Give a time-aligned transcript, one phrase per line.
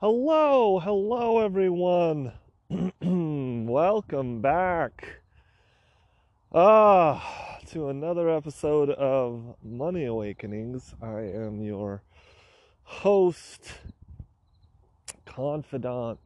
[0.00, 2.30] Hello, hello, everyone.
[3.02, 5.22] Welcome back.
[6.54, 10.94] Ah, to another episode of Money Awakenings.
[11.02, 12.02] I am your
[12.84, 13.72] host,
[15.26, 16.20] confidant,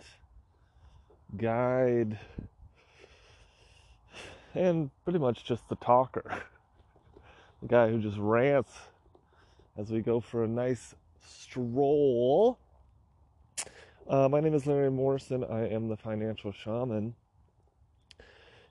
[1.38, 2.18] guide,
[4.54, 6.42] and pretty much just the talker.
[7.62, 8.76] The guy who just rants
[9.78, 10.94] as we go for a nice
[11.24, 12.58] stroll
[14.08, 15.44] uh, my name is Larry Morrison.
[15.44, 17.14] I am the financial shaman.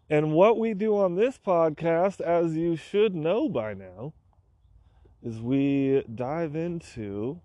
[0.10, 4.14] And what we do on this podcast, as you should know by now,
[5.24, 7.40] is we dive into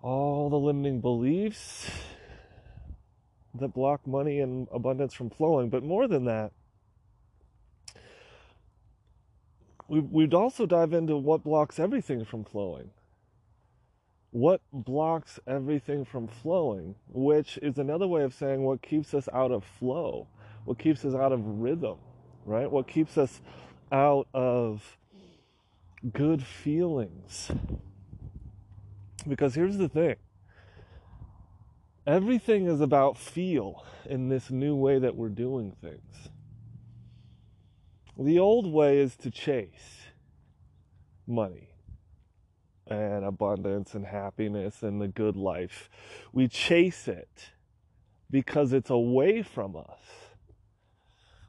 [0.00, 1.90] all the limiting beliefs
[3.54, 5.68] that block money and abundance from flowing.
[5.68, 6.52] But more than that,
[9.88, 12.90] we, we'd also dive into what blocks everything from flowing
[14.30, 19.50] what blocks everything from flowing, which is another way of saying what keeps us out
[19.50, 20.26] of flow,
[20.64, 21.96] what keeps us out of rhythm,
[22.44, 22.70] right?
[22.70, 23.40] What keeps us
[23.90, 24.98] out of
[26.12, 27.50] good feelings.
[29.26, 30.16] Because here's the thing
[32.06, 36.28] everything is about feel in this new way that we're doing things.
[38.18, 40.08] The old way is to chase
[41.26, 41.68] money
[42.90, 45.88] and abundance and happiness and the good life.
[46.32, 47.50] We chase it
[48.30, 50.00] because it's away from us.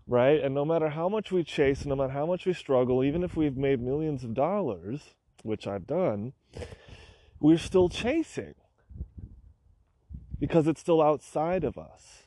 [0.07, 0.41] Right?
[0.41, 3.35] And no matter how much we chase, no matter how much we struggle, even if
[3.35, 6.33] we've made millions of dollars, which I've done,
[7.39, 8.55] we're still chasing
[10.39, 12.23] because it's still outside of us.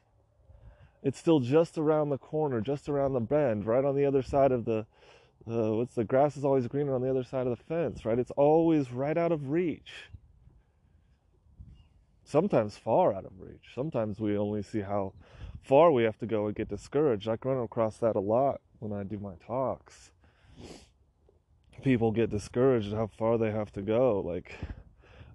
[1.02, 4.52] It's still just around the corner, just around the bend, right on the other side
[4.52, 4.86] of the
[5.44, 8.18] what's the grass is always greener on the other side of the fence, right?
[8.18, 10.10] It's always right out of reach.
[12.24, 13.74] Sometimes far out of reach.
[13.74, 15.12] Sometimes we only see how
[15.62, 17.28] far we have to go and get discouraged.
[17.28, 20.10] I run across that a lot when I do my talks.
[21.82, 24.20] People get discouraged how far they have to go.
[24.20, 24.54] Like,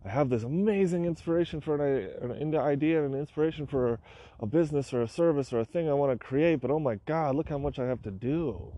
[0.05, 3.99] I have this amazing inspiration for an, an idea and an inspiration for
[4.39, 6.95] a business or a service or a thing I want to create, but oh my
[7.05, 8.71] God, look how much I have to do.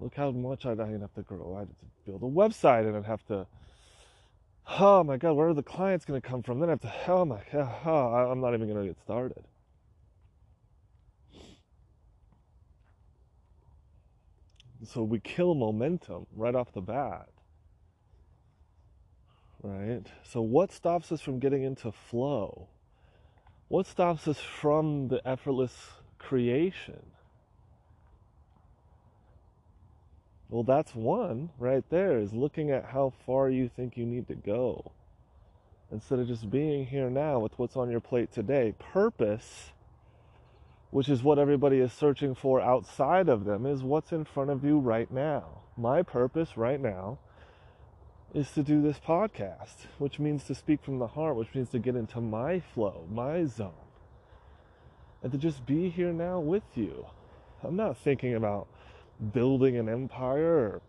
[0.00, 1.56] Look how much I'd, I'd have to grow.
[1.56, 3.46] I'd have to build a website and I'd have to,
[4.78, 6.58] oh my God, where are the clients going to come from?
[6.58, 7.90] Then I have to, oh my God, oh,
[8.30, 9.44] I'm not even going to get started.
[14.84, 17.28] So we kill momentum right off the bat.
[19.62, 20.06] Right?
[20.24, 22.68] So, what stops us from getting into flow?
[23.68, 25.74] What stops us from the effortless
[26.18, 27.02] creation?
[30.50, 34.34] Well, that's one right there is looking at how far you think you need to
[34.34, 34.90] go
[35.92, 38.74] instead of just being here now with what's on your plate today.
[38.92, 39.70] Purpose,
[40.90, 44.64] which is what everybody is searching for outside of them, is what's in front of
[44.64, 45.62] you right now.
[45.76, 47.18] My purpose right now
[48.34, 51.78] is to do this podcast, which means to speak from the heart, which means to
[51.78, 53.70] get into my flow, my zone,
[55.22, 57.06] and to just be here now with you.
[57.62, 58.66] I'm not thinking about
[59.32, 60.82] building an empire or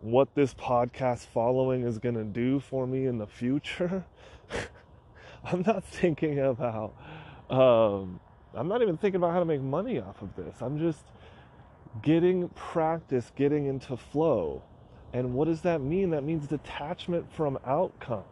[0.00, 4.04] what this podcast following is going to do for me in the future.
[5.44, 6.94] I'm not thinking about,
[7.50, 8.20] um,
[8.54, 10.56] I'm not even thinking about how to make money off of this.
[10.60, 11.04] I'm just
[12.02, 14.62] getting practice, getting into flow.
[15.12, 16.10] And what does that mean?
[16.10, 18.24] That means detachment from outcome,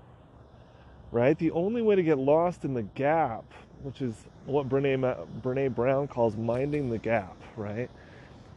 [1.10, 1.38] right?
[1.38, 3.44] The only way to get lost in the gap,
[3.82, 7.90] which is what Brene, Brene Brown calls minding the gap, right?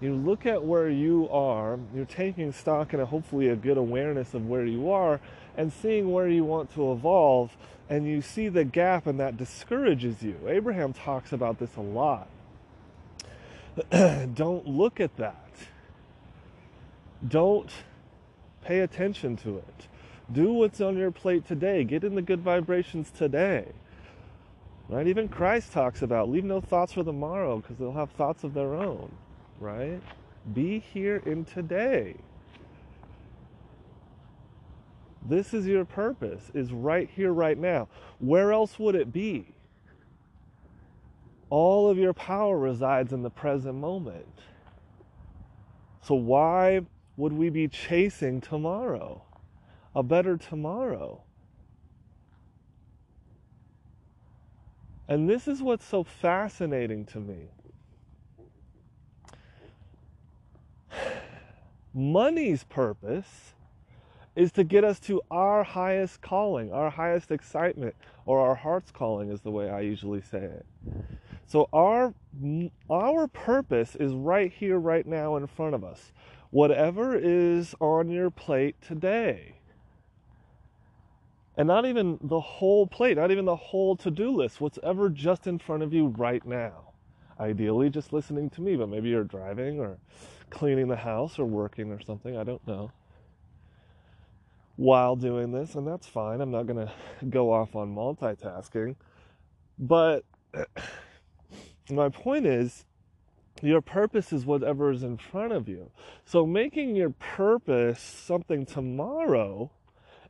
[0.01, 4.47] You look at where you are, you're taking stock and hopefully a good awareness of
[4.47, 5.19] where you are
[5.57, 7.55] and seeing where you want to evolve,
[7.89, 10.39] and you see the gap and that discourages you.
[10.47, 12.29] Abraham talks about this a lot.
[13.89, 15.49] Don't look at that.
[17.27, 17.69] Don't
[18.63, 19.87] pay attention to it.
[20.31, 21.83] Do what's on your plate today.
[21.83, 23.65] Get in the good vibrations today.
[24.87, 25.07] Right?
[25.07, 28.53] Even Christ talks about leave no thoughts for the morrow because they'll have thoughts of
[28.53, 29.11] their own
[29.59, 30.01] right?
[30.53, 32.15] Be here in today.
[35.27, 37.87] This is your purpose, is right here, right now.
[38.19, 39.53] Where else would it be?
[41.49, 44.25] All of your power resides in the present moment.
[46.01, 46.81] So, why
[47.17, 49.21] would we be chasing tomorrow?
[49.95, 51.21] A better tomorrow?
[55.07, 57.49] And this is what's so fascinating to me
[61.93, 63.53] Money's purpose
[64.35, 67.95] is to get us to our highest calling, our highest excitement,
[68.25, 70.65] or our heart's calling is the way I usually say it.
[71.45, 72.13] So our
[72.89, 76.11] our purpose is right here right now in front of us.
[76.51, 79.55] Whatever is on your plate today.
[81.57, 85.59] And not even the whole plate, not even the whole to-do list, whatever just in
[85.59, 86.93] front of you right now.
[87.39, 89.97] Ideally just listening to me, but maybe you're driving or
[90.49, 92.91] cleaning the house or working or something, I don't know
[94.79, 96.39] while doing this, and that's fine.
[96.39, 96.87] I'm not going
[97.19, 98.95] to go off on multitasking.
[99.77, 100.23] But
[101.89, 102.85] my point is,
[103.61, 105.91] your purpose is whatever is in front of you.
[106.23, 109.69] So making your purpose something tomorrow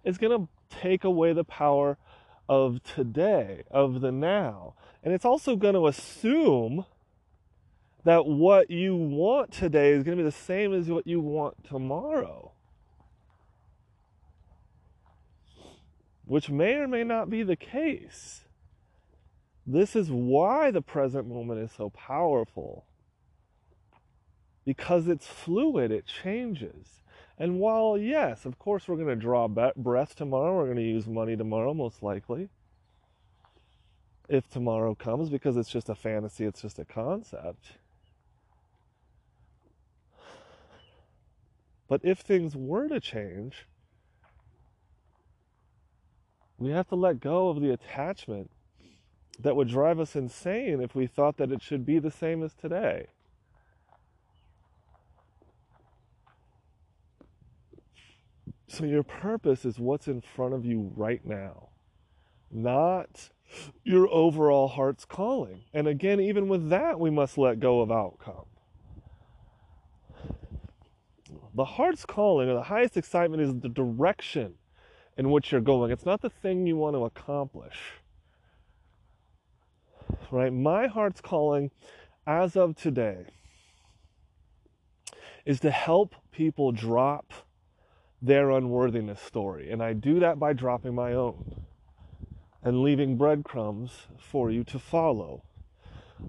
[0.03, 1.99] is going to take away the power
[2.47, 4.73] of today, of the now.
[5.03, 6.85] And it's also going to assume
[8.03, 11.63] that what you want today is going to be the same as what you want
[11.63, 12.51] tomorrow.
[16.29, 18.41] which may or may not be the case.
[19.65, 22.85] This is why the present moment is so powerful.
[24.63, 27.01] Because it's fluid, it changes.
[27.39, 31.07] And while, yes, of course, we're going to draw breath tomorrow, we're going to use
[31.07, 32.49] money tomorrow, most likely.
[34.27, 37.71] If tomorrow comes, because it's just a fantasy, it's just a concept.
[41.89, 43.65] But if things were to change,
[46.59, 48.51] we have to let go of the attachment
[49.39, 52.53] that would drive us insane if we thought that it should be the same as
[52.53, 53.07] today.
[58.67, 61.69] So, your purpose is what's in front of you right now,
[62.51, 63.31] not
[63.83, 65.63] your overall heart's calling.
[65.73, 68.45] And again, even with that, we must let go of outcome.
[71.53, 74.55] The heart's calling, or the highest excitement, is the direction
[75.17, 75.91] in which you're going.
[75.91, 77.77] It's not the thing you want to accomplish.
[80.31, 80.53] Right?
[80.53, 81.71] My heart's calling
[82.27, 83.25] as of today
[85.45, 87.33] is to help people drop
[88.21, 89.71] their unworthiness story.
[89.71, 91.63] And I do that by dropping my own
[92.61, 95.43] and leaving breadcrumbs for you to follow.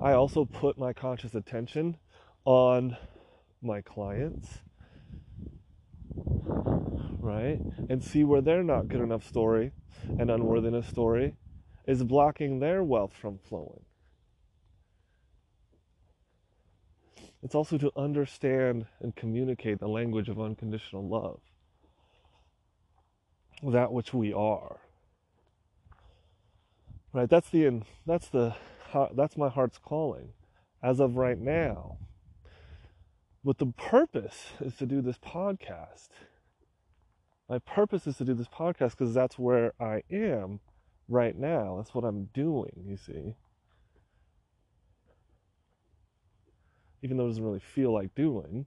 [0.00, 1.96] I also put my conscious attention
[2.44, 2.96] on
[3.60, 4.60] my clients
[7.20, 7.60] right?
[7.88, 9.72] And see where their not good enough story
[10.18, 11.34] and unworthiness story
[11.86, 13.84] is blocking their wealth from flowing.
[17.42, 21.40] It's also to understand and communicate the language of unconditional love,
[23.62, 24.80] that which we are.
[27.12, 27.28] Right?
[27.28, 28.54] That's the that's the
[29.14, 30.32] that's my heart's calling,
[30.82, 31.96] as of right now.
[33.42, 36.10] But the purpose is to do this podcast
[37.50, 40.60] my purpose is to do this podcast because that's where I am
[41.08, 41.74] right now.
[41.78, 43.34] That's what I'm doing, you see.
[47.02, 48.66] Even though it doesn't really feel like doing,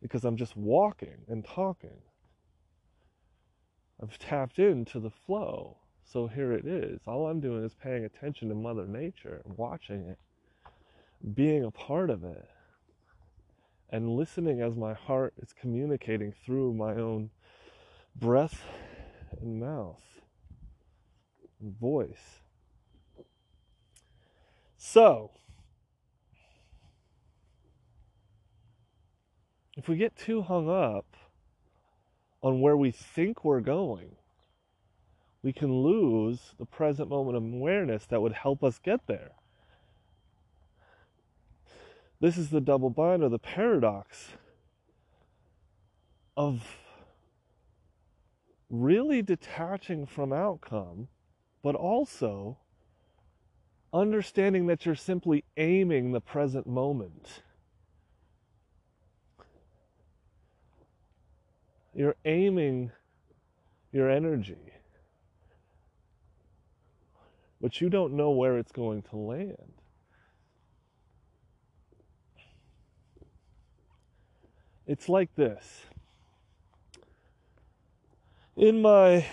[0.00, 1.98] because I'm just walking and talking.
[4.02, 5.76] I've tapped into the flow.
[6.02, 7.02] So here it is.
[7.06, 10.18] All I'm doing is paying attention to Mother Nature, watching it,
[11.34, 12.48] being a part of it,
[13.90, 17.28] and listening as my heart is communicating through my own
[18.16, 18.62] breath
[19.40, 20.02] and mouth
[21.60, 22.40] and voice.
[24.76, 25.30] So,
[29.76, 31.16] if we get too hung up
[32.42, 34.16] on where we think we're going,
[35.42, 39.32] we can lose the present moment of awareness that would help us get there.
[42.20, 44.32] This is the double bind or the paradox
[46.36, 46.62] of
[48.70, 51.08] really detaching from outcome,
[51.62, 52.56] but also
[53.92, 57.42] understanding that you're simply aiming the present moment.
[61.92, 62.92] You're aiming
[63.92, 64.72] your energy,
[67.60, 69.72] but you don't know where it's going to land.
[74.86, 75.82] It's like this
[78.60, 79.24] in my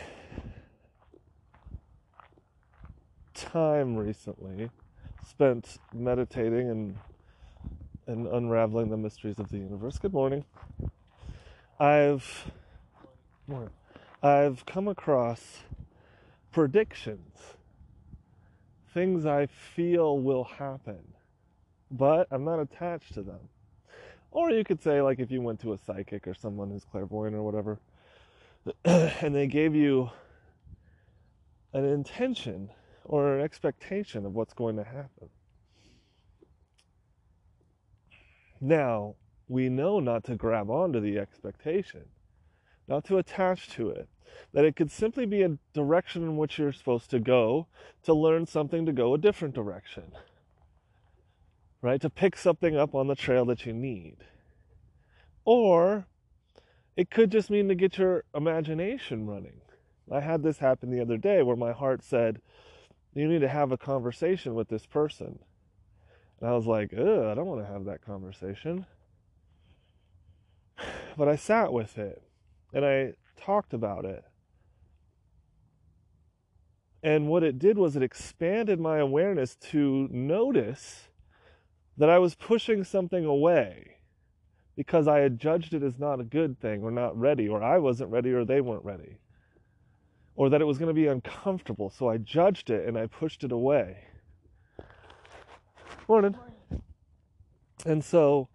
[3.33, 4.69] time recently
[5.27, 6.95] spent meditating and
[8.07, 9.97] and unraveling the mysteries of the universe.
[9.97, 10.45] Good morning.
[11.77, 12.49] I've
[14.23, 15.57] I've come across
[16.53, 17.57] predictions.
[18.93, 21.03] Things I feel will happen,
[21.91, 23.49] but I'm not attached to them.
[24.31, 27.35] Or you could say, like, if you went to a psychic or someone who's clairvoyant
[27.35, 27.77] or whatever,
[28.85, 30.09] and they gave you
[31.73, 32.69] an intention
[33.05, 35.29] or an expectation of what's going to happen.
[38.59, 39.15] Now,
[39.47, 42.05] we know not to grab onto the expectation,
[42.87, 44.09] not to attach to it,
[44.53, 47.67] that it could simply be a direction in which you're supposed to go
[48.03, 50.11] to learn something to go a different direction,
[51.81, 52.01] right?
[52.01, 54.17] To pick something up on the trail that you need.
[55.45, 56.07] Or
[56.97, 59.61] it could just mean to get your imagination running.
[60.11, 62.41] I had this happen the other day where my heart said,
[63.13, 65.39] You need to have a conversation with this person.
[66.39, 68.85] And I was like, Ugh, I don't want to have that conversation.
[71.15, 72.21] But I sat with it
[72.71, 74.23] and I talked about it.
[77.01, 81.07] And what it did was it expanded my awareness to notice
[81.97, 83.96] that I was pushing something away
[84.77, 87.79] because I had judged it as not a good thing or not ready, or I
[87.79, 89.17] wasn't ready or they weren't ready,
[90.35, 91.89] or that it was going to be uncomfortable.
[91.89, 93.97] So I judged it and I pushed it away.
[96.07, 96.37] Morning.
[97.85, 98.49] And so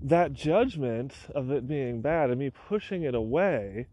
[0.00, 3.86] that judgment of it being bad and me pushing it away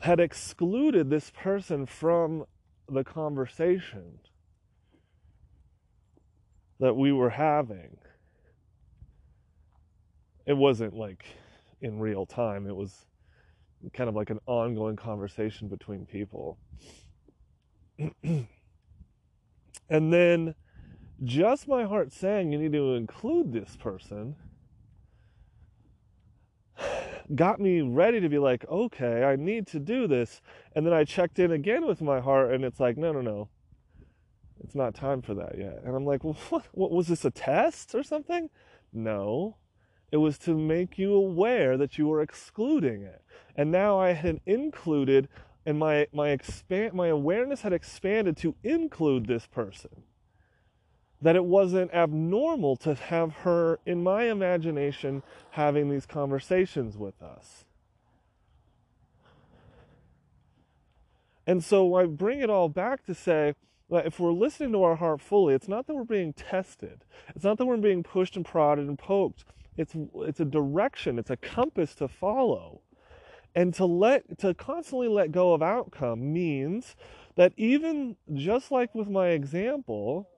[0.00, 2.46] had excluded this person from
[2.88, 4.20] the conversation
[6.80, 7.98] that we were having.
[10.46, 11.24] It wasn't like
[11.80, 13.06] in real time, it was
[13.92, 16.58] kind of like an ongoing conversation between people.
[18.22, 18.46] and
[19.88, 20.54] then
[21.24, 24.36] just my heart saying you need to include this person
[27.34, 30.40] got me ready to be like, okay, I need to do this.
[30.74, 33.48] And then I checked in again with my heart, and it's like, no, no, no,
[34.62, 35.82] it's not time for that yet.
[35.84, 38.50] And I'm like, well, what, what was this a test or something?
[38.92, 39.56] No,
[40.10, 43.22] it was to make you aware that you were excluding it.
[43.56, 45.28] And now I had included,
[45.64, 50.04] and my my expand my awareness had expanded to include this person
[51.22, 57.64] that it wasn't abnormal to have her, in my imagination, having these conversations with us.
[61.46, 63.54] And so I bring it all back to say
[63.88, 67.04] that if we're listening to our heart fully, it's not that we're being tested.
[67.34, 69.44] It's not that we're being pushed and prodded and poked.
[69.76, 72.80] It's it's a direction, it's a compass to follow.
[73.54, 76.94] And to let to constantly let go of outcome means
[77.36, 80.28] that even just like with my example,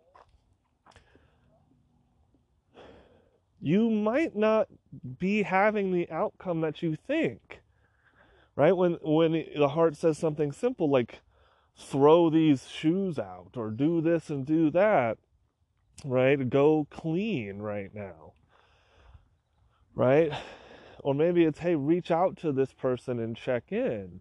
[3.60, 4.68] you might not
[5.18, 7.60] be having the outcome that you think.
[8.54, 8.76] Right?
[8.76, 11.20] When when the heart says something simple like
[11.76, 15.18] throw these shoes out or do this and do that,
[16.04, 16.50] right?
[16.50, 18.32] Go clean right now.
[19.98, 20.32] Right?
[21.00, 24.20] Or maybe it's hey, reach out to this person and check in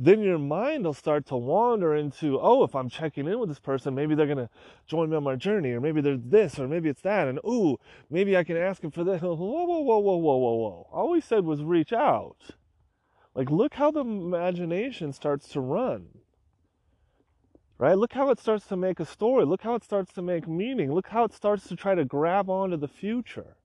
[0.00, 3.58] then your mind will start to wander into, oh, if I'm checking in with this
[3.58, 4.48] person, maybe they're going to
[4.86, 7.78] join me on my journey, or maybe there's this, or maybe it's that, and ooh,
[8.08, 9.20] maybe I can ask him for this.
[9.22, 10.88] Whoa, whoa, whoa, whoa, whoa, whoa, whoa.
[10.92, 12.36] All we said was reach out.
[13.34, 16.06] Like, look how the imagination starts to run.
[17.78, 17.96] Right?
[17.96, 19.44] Look how it starts to make a story.
[19.44, 20.92] Look how it starts to make meaning.
[20.92, 23.56] Look how it starts to try to grab onto the future.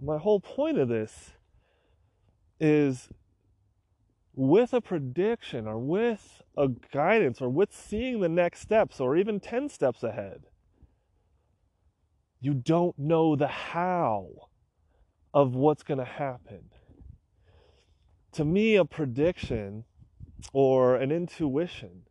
[0.00, 1.32] My whole point of this
[2.58, 3.10] is
[4.34, 9.38] with a prediction or with a guidance or with seeing the next steps or even
[9.38, 10.44] 10 steps ahead.
[12.40, 14.48] You don't know the how
[15.34, 16.70] of what's going to happen.
[18.32, 19.84] To me, a prediction
[20.52, 22.02] or an intuition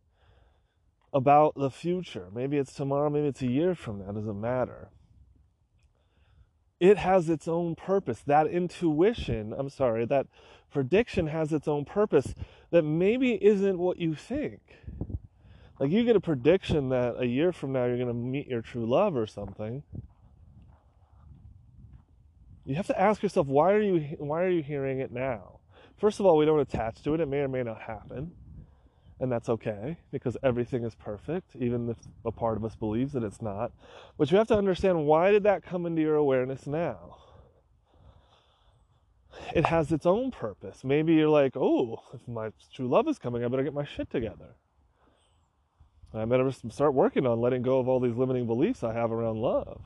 [1.12, 4.90] about the future, maybe it's tomorrow, maybe it's a year from now, doesn't matter.
[6.80, 8.22] It has its own purpose.
[8.26, 10.26] That intuition, I'm sorry, that
[10.72, 12.34] prediction has its own purpose
[12.70, 14.60] that maybe isn't what you think.
[15.78, 18.62] Like you get a prediction that a year from now you're going to meet your
[18.62, 19.82] true love or something.
[22.64, 25.58] You have to ask yourself why are you why are you hearing it now?
[26.02, 27.20] First of all, we don't attach to it.
[27.20, 28.32] It may or may not happen.
[29.20, 33.22] And that's okay because everything is perfect, even if a part of us believes that
[33.22, 33.70] it's not.
[34.18, 37.18] But you have to understand why did that come into your awareness now?
[39.54, 40.82] it has its own purpose.
[40.82, 44.10] Maybe you're like, oh, if my true love is coming, I better get my shit
[44.10, 44.56] together.
[46.12, 49.36] I better start working on letting go of all these limiting beliefs I have around
[49.36, 49.80] love.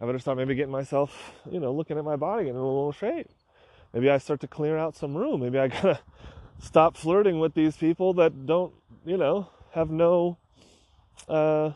[0.00, 2.64] I better start maybe getting myself, you know, looking at my body, getting in a
[2.64, 3.26] little shape.
[3.92, 5.40] Maybe I start to clear out some room.
[5.40, 6.00] Maybe I gotta
[6.58, 8.72] stop flirting with these people that don't,
[9.04, 10.36] you know, have no,
[11.28, 11.72] uh,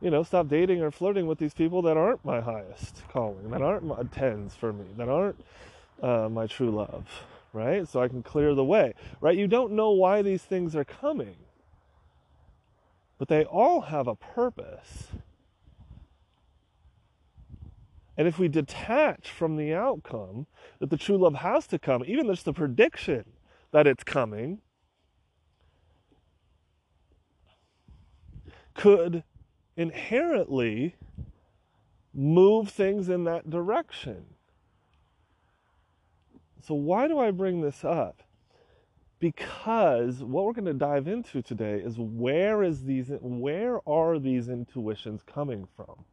[0.00, 3.62] you know, stop dating or flirting with these people that aren't my highest calling, that
[3.62, 5.42] aren't my tens for me, that aren't
[6.02, 7.06] uh, my true love,
[7.52, 7.88] right?
[7.88, 9.36] So I can clear the way, right?
[9.36, 11.36] You don't know why these things are coming,
[13.18, 15.08] but they all have a purpose.
[18.16, 20.46] And if we detach from the outcome
[20.78, 23.24] that the true love has to come, even just the prediction
[23.72, 24.60] that it's coming,
[28.74, 29.24] could
[29.76, 30.94] inherently
[32.12, 34.24] move things in that direction.
[36.62, 38.22] So, why do I bring this up?
[39.18, 44.48] Because what we're going to dive into today is where is these where are these
[44.48, 46.04] intuitions coming from?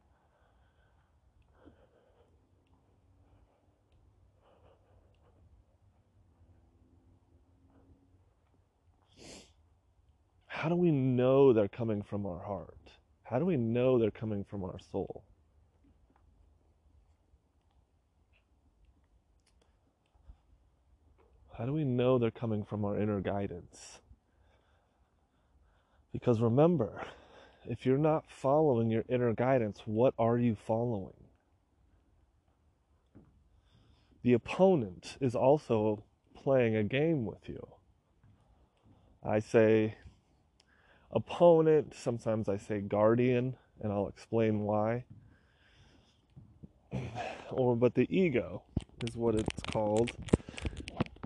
[10.62, 12.92] How do we know they're coming from our heart?
[13.24, 15.24] How do we know they're coming from our soul?
[21.58, 24.02] How do we know they're coming from our inner guidance?
[26.14, 27.08] Because remember,
[27.66, 31.24] if you're not following your inner guidance, what are you following?
[34.22, 36.04] The opponent is also
[36.36, 37.68] playing a game with you.
[39.24, 39.96] I say,
[41.14, 45.06] opponent, sometimes I say guardian, and I'll explain why.
[46.92, 47.02] or
[47.52, 48.64] oh, but the ego
[49.08, 50.12] is what it's called.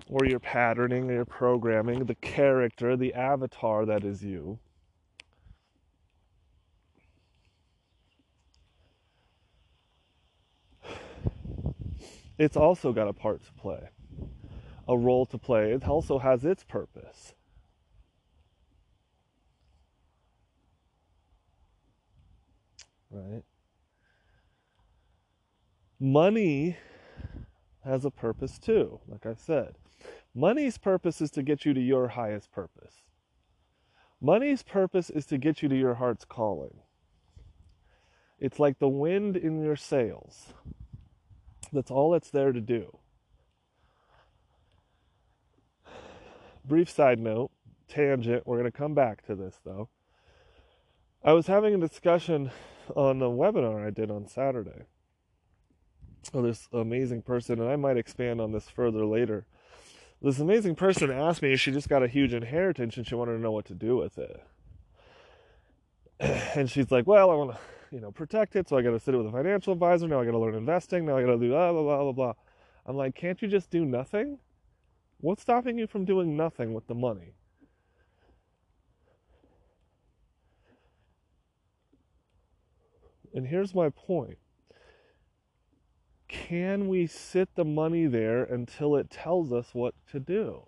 [0.08, 4.58] Or your patterning, your programming, the character, the avatar that is you.
[12.38, 13.88] It's also got a part to play,
[14.86, 15.72] a role to play.
[15.72, 17.35] It also has its purpose.
[23.16, 23.42] Right?
[25.98, 26.76] Money
[27.84, 29.76] has a purpose too, like I said.
[30.34, 33.02] Money's purpose is to get you to your highest purpose.
[34.20, 36.80] Money's purpose is to get you to your heart's calling.
[38.38, 40.52] It's like the wind in your sails.
[41.72, 42.98] That's all it's there to do.
[46.64, 47.50] Brief side note,
[47.88, 49.88] tangent, we're going to come back to this though.
[51.26, 52.52] I was having a discussion
[52.94, 54.84] on a webinar I did on Saturday.
[56.32, 59.44] Oh, this amazing person, and I might expand on this further later.
[60.22, 63.32] This amazing person asked me if she just got a huge inheritance and she wanted
[63.32, 64.40] to know what to do with it.
[66.54, 67.58] And she's like, "Well, I want to,
[67.90, 70.06] you know, protect it, so I got to sit it with a financial advisor.
[70.06, 71.04] Now I got to learn investing.
[71.04, 72.32] Now I got to do blah blah blah blah blah."
[72.86, 74.38] I'm like, "Can't you just do nothing?
[75.18, 77.34] What's stopping you from doing nothing with the money?"
[83.36, 84.38] And here's my point
[86.26, 90.62] can we sit the money there until it tells us what to do?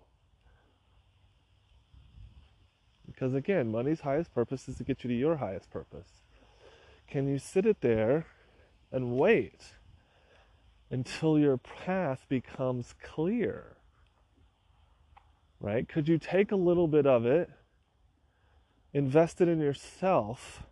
[3.07, 6.21] Because again, money's highest purpose is to get you to your highest purpose.
[7.07, 8.27] Can you sit it there
[8.91, 9.73] and wait
[10.91, 13.77] until your path becomes clear?
[15.59, 15.89] Right?
[15.89, 17.49] Could you take a little bit of it,
[18.93, 20.63] invest it in yourself,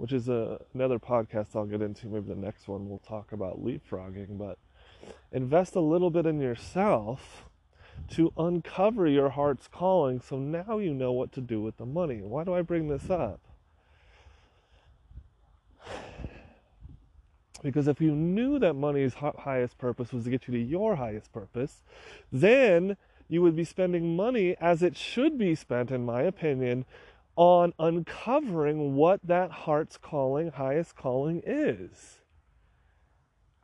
[0.00, 2.06] which is a, another podcast I'll get into.
[2.06, 4.56] Maybe the next one we'll talk about leapfrogging, but
[5.30, 7.44] invest a little bit in yourself
[8.12, 12.22] to uncover your heart's calling so now you know what to do with the money.
[12.22, 13.40] Why do I bring this up?
[17.62, 21.30] Because if you knew that money's highest purpose was to get you to your highest
[21.30, 21.82] purpose,
[22.32, 22.96] then
[23.28, 26.86] you would be spending money as it should be spent, in my opinion,
[27.36, 32.20] on uncovering what that heart's calling, highest calling is.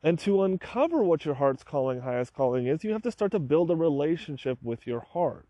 [0.03, 3.39] And to uncover what your heart's calling, highest calling is, you have to start to
[3.39, 5.49] build a relationship with your heart.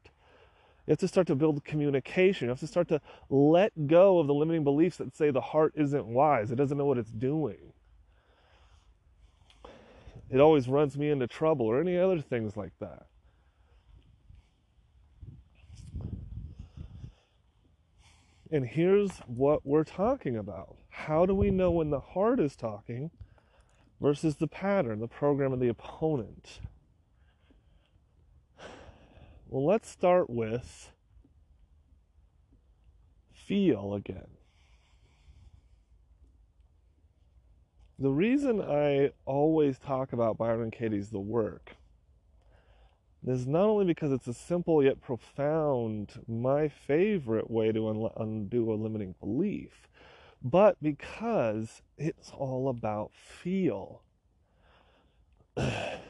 [0.86, 2.46] You have to start to build communication.
[2.46, 5.74] You have to start to let go of the limiting beliefs that say the heart
[5.76, 7.72] isn't wise, it doesn't know what it's doing.
[10.30, 13.06] It always runs me into trouble, or any other things like that.
[18.50, 20.76] And here's what we're talking about.
[20.88, 23.10] How do we know when the heart is talking
[24.00, 26.60] versus the pattern, the program of the opponent?
[29.48, 30.92] Well, let's start with
[33.32, 34.26] feel again.
[37.98, 41.76] The reason I always talk about Byron Katie's The Work
[43.24, 48.72] is not only because it's a simple yet profound, my favorite way to un- undo
[48.72, 49.88] a limiting belief,
[50.42, 54.02] but because it's all about feel.
[55.56, 56.02] it's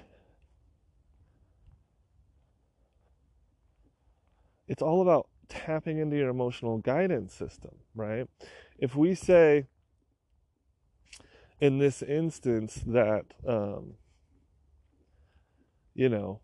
[4.82, 8.28] all about tapping into your emotional guidance system, right?
[8.78, 9.66] If we say,
[11.60, 13.94] in this instance, that, um,
[15.94, 16.40] you know,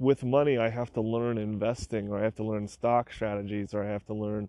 [0.00, 3.84] with money, I have to learn investing, or I have to learn stock strategies, or
[3.84, 4.48] I have to learn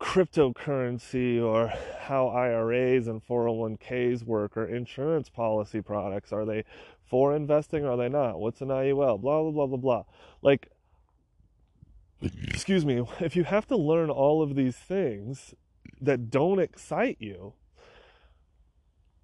[0.00, 6.32] cryptocurrency, or how IRAs and 401ks work, or insurance policy products.
[6.32, 6.64] Are they
[7.06, 8.40] for investing or are they not?
[8.40, 9.20] What's an IUL?
[9.20, 10.02] Blah, blah, blah, blah, blah.
[10.42, 10.70] Like,
[12.48, 15.54] excuse me, if you have to learn all of these things
[16.00, 17.52] that don't excite you,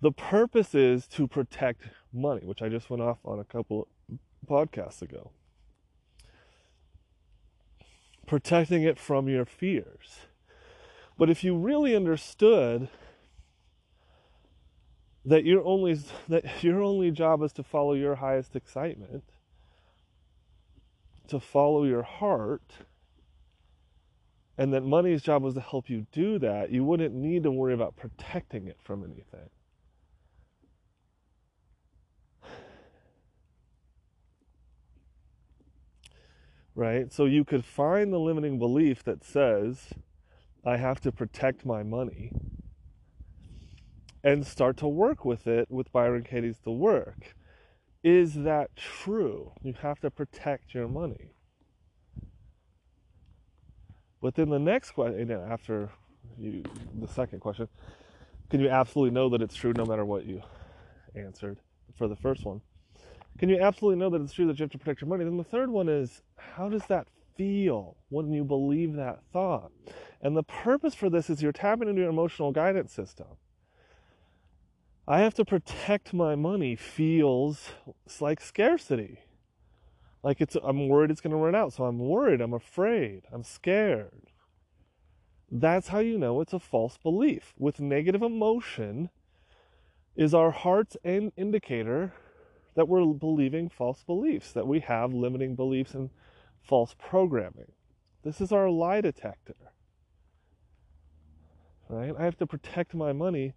[0.01, 3.89] the purpose is to protect money, which I just went off on a couple
[4.49, 5.31] podcasts ago.
[8.27, 10.21] Protecting it from your fears.
[11.19, 12.89] But if you really understood
[15.25, 19.25] that your only that your only job is to follow your highest excitement,
[21.29, 22.73] to follow your heart,
[24.59, 27.75] and that money's job was to help you do that, you wouldn't need to worry
[27.75, 29.51] about protecting it from anything.
[36.75, 37.13] Right?
[37.13, 39.91] So you could find the limiting belief that says,
[40.65, 42.33] I have to protect my money,
[44.25, 47.35] and start to work with it with Byron Katie's The Work.
[48.05, 49.53] Is that true?
[49.63, 51.35] You have to protect your money.
[54.21, 55.91] But then the next question, after
[56.39, 56.63] you,
[57.01, 57.69] the second question,
[58.51, 60.43] can you absolutely know that it's true no matter what you
[61.17, 61.59] answered
[61.97, 62.61] for the first one?
[63.39, 65.25] Can you absolutely know that it's true that you have to protect your money?
[65.25, 66.23] Then the third one is,
[66.55, 69.73] how does that feel when you believe that thought?
[70.21, 73.27] And the purpose for this is you're tapping into your emotional guidance system.
[75.07, 77.71] I have to protect my money feels
[78.21, 79.19] like scarcity.
[80.23, 83.43] Like it's I'm worried it's going to run out, so I'm worried, I'm afraid, I'm
[83.43, 84.31] scared.
[85.51, 87.53] That's how you know it's a false belief.
[87.59, 89.11] With negative emotion
[90.15, 92.13] is our heart's indicator
[92.75, 96.11] that we're believing false beliefs, that we have limiting beliefs and
[96.63, 97.73] false programming.
[98.23, 99.57] This is our lie detector.
[101.89, 102.15] Right?
[102.19, 103.55] I have to protect my money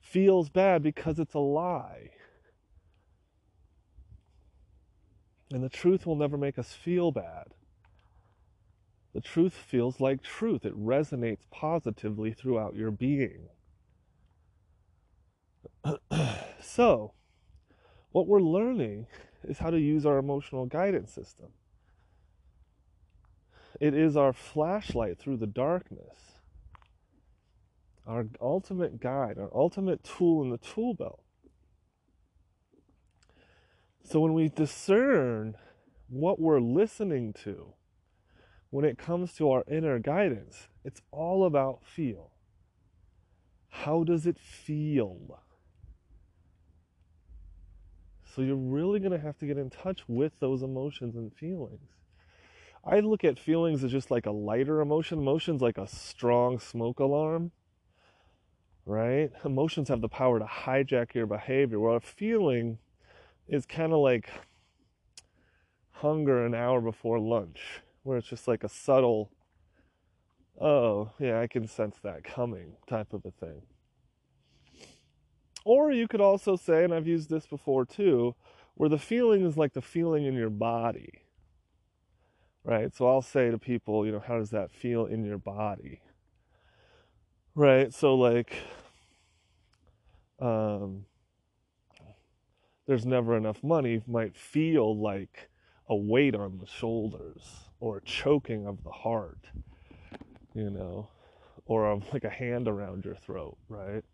[0.00, 2.10] feels bad because it's a lie.
[5.52, 7.54] And the truth will never make us feel bad.
[9.14, 13.48] The truth feels like truth, it resonates positively throughout your being.
[16.60, 17.12] so,
[18.12, 19.06] what we're learning
[19.44, 21.48] is how to use our emotional guidance system.
[23.80, 26.40] It is our flashlight through the darkness,
[28.06, 31.22] our ultimate guide, our ultimate tool in the tool belt.
[34.04, 35.54] So when we discern
[36.08, 37.72] what we're listening to,
[38.70, 42.30] when it comes to our inner guidance, it's all about feel.
[43.68, 45.40] How does it feel?
[48.34, 51.90] So you're really going to have to get in touch with those emotions and feelings.
[52.84, 55.18] I look at feelings as just like a lighter emotion.
[55.18, 57.52] Emotion's like a strong smoke alarm,
[58.84, 59.30] right?
[59.44, 62.78] Emotions have the power to hijack your behavior, while a feeling
[63.46, 64.28] is kind of like
[65.90, 69.30] hunger an hour before lunch, where it's just like a subtle,
[70.60, 73.62] oh, yeah, I can sense that coming type of a thing.
[75.64, 78.34] Or you could also say, and I've used this before too,
[78.74, 81.21] where the feeling is like the feeling in your body.
[82.64, 82.94] Right?
[82.94, 86.00] So I'll say to people, you know, how does that feel in your body?
[87.54, 87.92] Right?
[87.92, 88.54] So, like,
[90.38, 91.06] um,
[92.86, 95.50] there's never enough money might feel like
[95.88, 99.46] a weight on the shoulders or a choking of the heart,
[100.54, 101.08] you know,
[101.66, 104.04] or a, like a hand around your throat, right?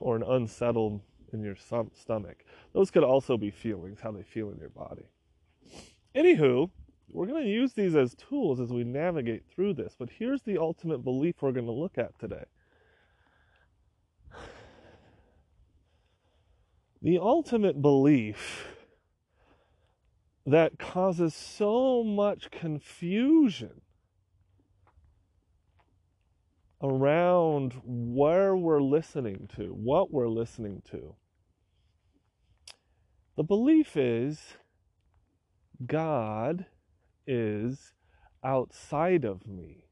[0.00, 1.00] Or an unsettled
[1.32, 2.44] in your stomach.
[2.72, 5.10] Those could also be feelings, how they feel in your body.
[6.14, 6.70] Anywho,
[7.10, 10.58] we're going to use these as tools as we navigate through this, but here's the
[10.58, 12.44] ultimate belief we're going to look at today.
[17.00, 18.66] The ultimate belief
[20.44, 23.82] that causes so much confusion
[26.82, 31.14] around where we're listening to, what we're listening to.
[33.36, 34.40] The belief is
[35.86, 36.66] God
[37.28, 37.92] is
[38.42, 39.84] outside of me.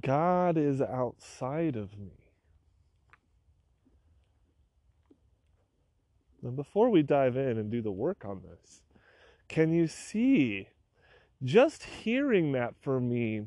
[0.00, 2.26] God is outside of me.
[6.42, 8.82] And before we dive in and do the work on this,
[9.48, 10.68] can you see
[11.42, 13.46] just hearing that for me?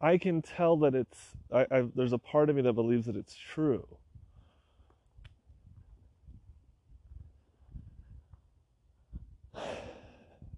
[0.00, 1.18] I can tell that it's,
[1.52, 3.86] I, I, there's a part of me that believes that it's true.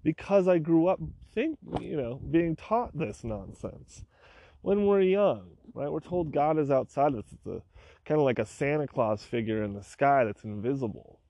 [0.02, 1.00] Because I grew up
[1.34, 4.04] think, you know, being taught this nonsense
[4.62, 5.90] when we're young, right?
[5.90, 7.24] We're told God is outside us.
[7.32, 7.62] It's a
[8.04, 11.20] kind of like a Santa Claus figure in the sky that's invisible,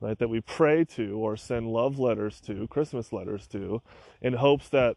[0.00, 0.18] right?
[0.18, 3.82] That we pray to or send love letters to, Christmas letters to,
[4.20, 4.96] in hopes that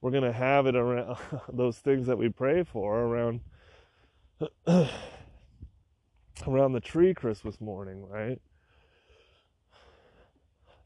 [0.00, 1.16] we're going to have it around
[1.52, 3.40] those things that we pray for around
[6.46, 8.40] around the tree Christmas morning, right?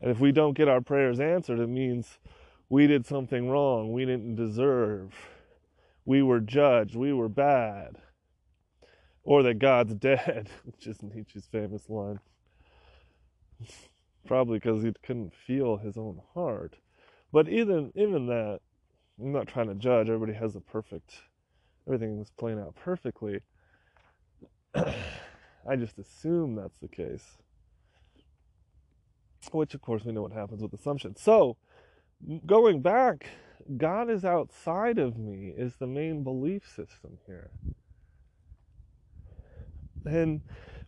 [0.00, 2.18] And if we don't get our prayers answered, it means
[2.68, 3.92] we did something wrong.
[3.92, 5.14] We didn't deserve.
[6.04, 6.94] We were judged.
[6.94, 7.96] We were bad.
[9.22, 12.20] Or that God's dead, which is Nietzsche's famous line.
[14.26, 16.76] Probably because he couldn't feel his own heart.
[17.32, 18.61] But even even that,
[19.20, 20.09] I'm not trying to judge.
[20.09, 21.14] Everybody has a perfect,
[21.87, 23.40] everything is playing out perfectly.
[24.74, 27.38] I just assume that's the case.
[29.53, 31.20] Which, of course, we know what happens with assumptions.
[31.20, 31.57] So,
[32.46, 33.27] going back,
[33.77, 37.51] God is outside of me is the main belief system here.
[40.05, 40.42] And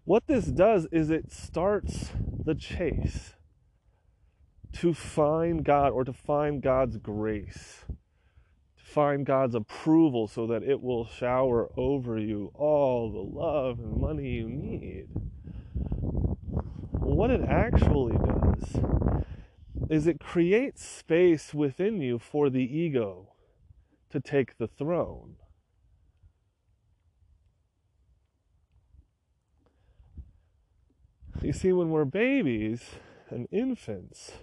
[0.05, 2.11] what this does is it starts
[2.45, 3.35] the chase
[4.75, 10.81] to find God or to find God's grace, to find God's approval so that it
[10.81, 15.09] will shower over you all the love and money you need.
[17.19, 18.81] What it actually does
[19.91, 23.33] is it creates space within you for the ego
[24.11, 25.35] to take the throne.
[31.43, 32.85] You see, when we're babies
[33.31, 34.35] and infants,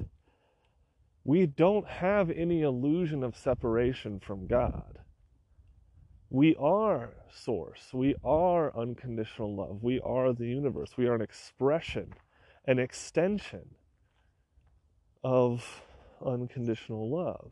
[1.23, 4.99] we don't have any illusion of separation from God.
[6.29, 7.93] We are source.
[7.93, 9.81] We are unconditional love.
[9.81, 10.97] We are the universe.
[10.97, 12.13] We are an expression,
[12.67, 13.75] an extension
[15.23, 15.83] of
[16.25, 17.51] unconditional love.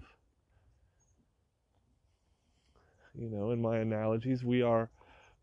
[3.16, 4.90] You know, in my analogies, we are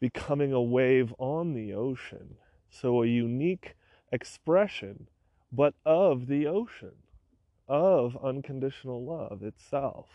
[0.00, 2.36] becoming a wave on the ocean.
[2.68, 3.76] So, a unique
[4.10, 5.06] expression,
[5.52, 6.94] but of the ocean,
[7.68, 10.06] of unconditional love itself,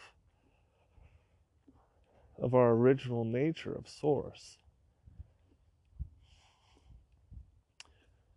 [2.37, 4.57] of our original nature of source.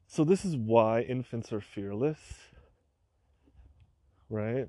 [0.09, 2.49] So, this is why infants are fearless
[4.31, 4.69] right?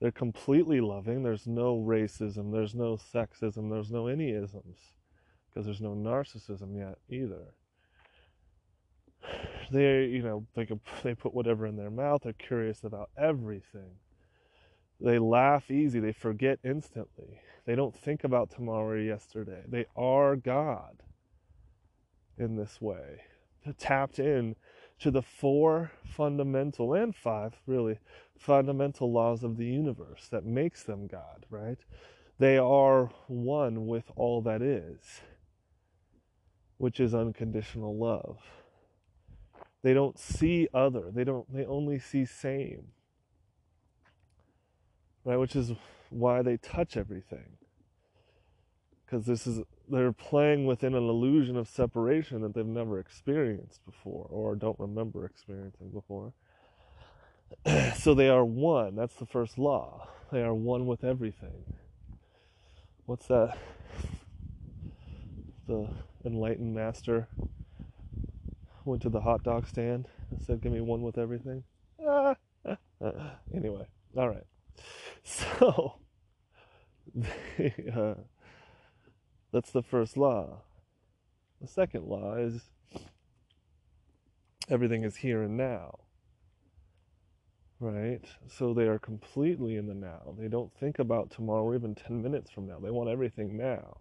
[0.00, 1.22] They're completely loving.
[1.22, 4.78] There's no racism, there's no sexism, there's no any isms
[5.48, 7.54] because there's no narcissism yet either.
[9.72, 10.68] They, you know, they
[11.02, 12.22] they put whatever in their mouth.
[12.22, 13.98] They're curious about everything.
[15.00, 16.00] They laugh easy.
[16.00, 17.40] They forget instantly.
[17.64, 19.62] They don't think about tomorrow or yesterday.
[19.66, 21.02] They are God
[22.36, 23.22] in this way,
[23.72, 24.56] tapped in
[25.00, 27.98] to the four fundamental and five really
[28.38, 31.78] fundamental laws of the universe that makes them God, right?
[32.38, 35.20] They are one with all that is,
[36.78, 38.38] which is unconditional love.
[39.82, 41.10] They don't see other.
[41.12, 42.88] They don't they only see same.
[45.24, 45.72] Right, which is
[46.10, 47.58] why they touch everything.
[49.06, 54.26] Cuz this is they're playing within an illusion of separation that they've never experienced before
[54.30, 56.32] or don't remember experiencing before.
[57.96, 58.96] so they are one.
[58.96, 60.08] That's the first law.
[60.32, 61.74] They are one with everything.
[63.06, 63.56] What's that?
[65.66, 65.88] The
[66.24, 67.28] enlightened master
[68.84, 71.64] went to the hot dog stand and said, Give me one with everything.
[73.54, 74.44] anyway, all right.
[75.26, 75.94] So,
[77.96, 78.14] uh,
[79.54, 80.62] that's the first law.
[81.60, 82.62] The second law is
[84.68, 86.00] everything is here and now.
[87.78, 88.24] Right?
[88.48, 90.34] So they are completely in the now.
[90.36, 92.80] They don't think about tomorrow or even 10 minutes from now.
[92.80, 93.98] They want everything now.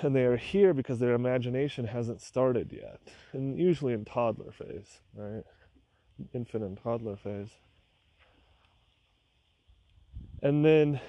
[0.00, 3.00] And they are here because their imagination hasn't started yet.
[3.32, 5.42] And usually in toddler phase, right?
[6.32, 7.50] Infant and toddler phase.
[10.40, 11.00] And then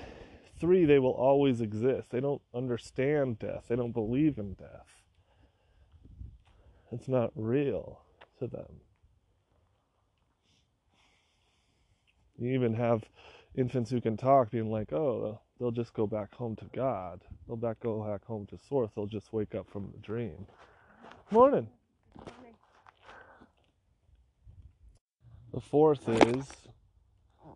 [0.61, 2.11] three, they will always exist.
[2.11, 5.01] They don't understand death, they don't believe in death.
[6.91, 8.01] It's not real
[8.39, 8.81] to them.
[12.37, 13.03] You even have
[13.55, 17.21] infants who can talk being like, oh, they'll just go back home to God.
[17.47, 18.91] They'll back go back home to source.
[18.95, 20.47] They'll just wake up from the dream.
[21.29, 21.67] Morning.
[25.53, 26.45] The fourth is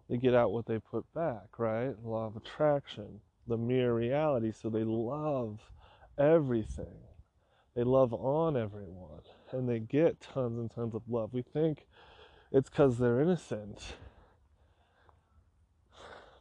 [0.10, 1.94] they get out what they put back, right?
[2.04, 4.52] Law of attraction, the mirror reality.
[4.52, 5.60] So they love
[6.18, 6.98] everything.
[7.76, 9.22] They love on everyone.
[9.52, 11.32] And they get tons and tons of love.
[11.34, 11.88] We think
[12.52, 13.96] it's because they're innocent.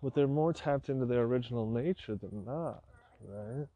[0.03, 2.85] But they're more tapped into their original nature than not,
[3.27, 3.67] right?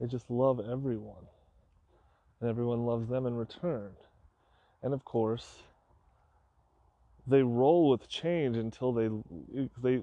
[0.00, 1.26] They just love everyone.
[2.40, 3.92] And everyone loves them in return.
[4.82, 5.62] And of course,
[7.30, 9.08] they roll with change until they
[9.82, 10.02] they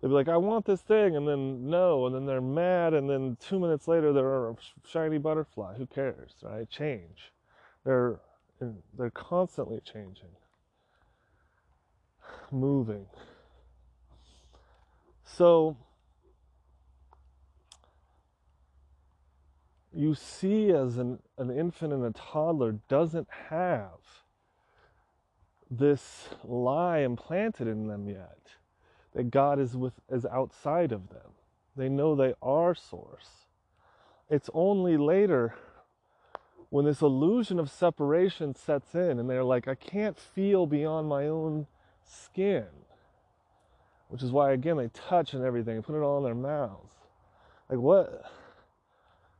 [0.00, 3.08] they'll be like, I want this thing, and then no, and then they're mad, and
[3.08, 5.74] then two minutes later they're a shiny butterfly.
[5.76, 6.68] Who cares, right?
[6.68, 7.32] Change.
[7.84, 8.20] They're
[8.96, 10.34] they're constantly changing,
[12.52, 13.06] moving.
[15.24, 15.76] So
[19.92, 24.25] you see as an, an infant and a toddler doesn't have
[25.70, 28.38] this lie implanted in them yet
[29.14, 31.32] that God is with is outside of them.
[31.76, 33.46] They know they are source.
[34.30, 35.54] It's only later
[36.70, 41.26] when this illusion of separation sets in and they're like, I can't feel beyond my
[41.26, 41.66] own
[42.04, 42.66] skin.
[44.08, 46.94] Which is why again they touch and everything, put it all in their mouths.
[47.68, 48.24] Like what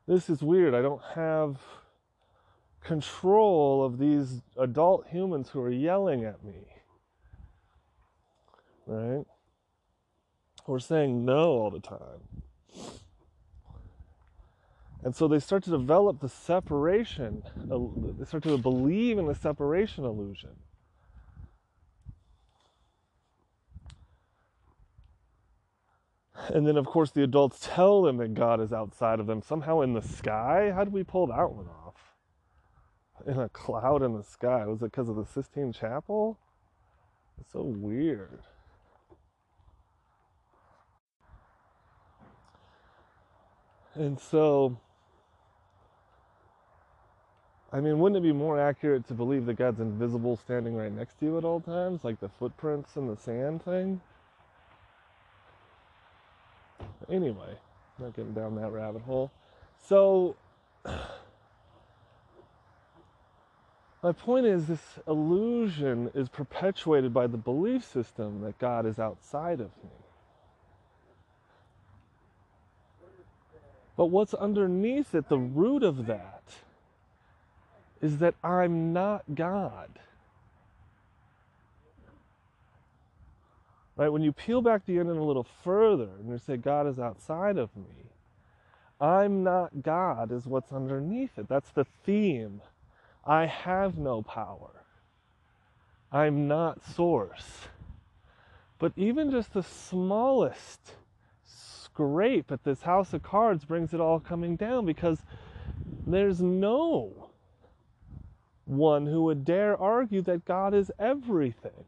[0.06, 0.74] this is weird.
[0.74, 1.58] I don't have
[2.86, 6.66] control of these adult humans who are yelling at me.
[8.86, 9.24] Right?
[10.66, 12.42] We're saying no all the time.
[15.02, 20.04] And so they start to develop the separation, they start to believe in the separation
[20.04, 20.50] illusion.
[26.48, 29.80] And then, of course, the adults tell them that God is outside of them, somehow
[29.80, 30.72] in the sky.
[30.74, 31.85] How do we pull that one off?
[33.28, 34.64] In a cloud in the sky.
[34.66, 36.38] Was it because of the Sistine Chapel?
[37.40, 38.38] It's so weird.
[43.94, 44.78] And so,
[47.72, 51.18] I mean, wouldn't it be more accurate to believe that God's invisible standing right next
[51.18, 54.00] to you at all times, like the footprints in the sand thing?
[57.10, 57.56] Anyway,
[57.98, 59.32] not getting down that rabbit hole.
[59.82, 60.36] So,
[64.06, 69.58] my point is this illusion is perpetuated by the belief system that God is outside
[69.58, 69.90] of me.
[73.96, 76.44] But what's underneath it, the root of that,
[78.00, 79.90] is that I'm not God.
[83.96, 84.10] Right?
[84.10, 87.58] When you peel back the onion a little further and you say, God is outside
[87.58, 88.12] of me,
[89.00, 91.48] I'm not God, is what's underneath it.
[91.48, 92.60] That's the theme.
[93.26, 94.70] I have no power.
[96.12, 97.66] I'm not source.
[98.78, 100.92] But even just the smallest
[101.44, 105.18] scrape at this house of cards brings it all coming down because
[106.06, 107.30] there's no
[108.66, 111.84] one who would dare argue that God is everything.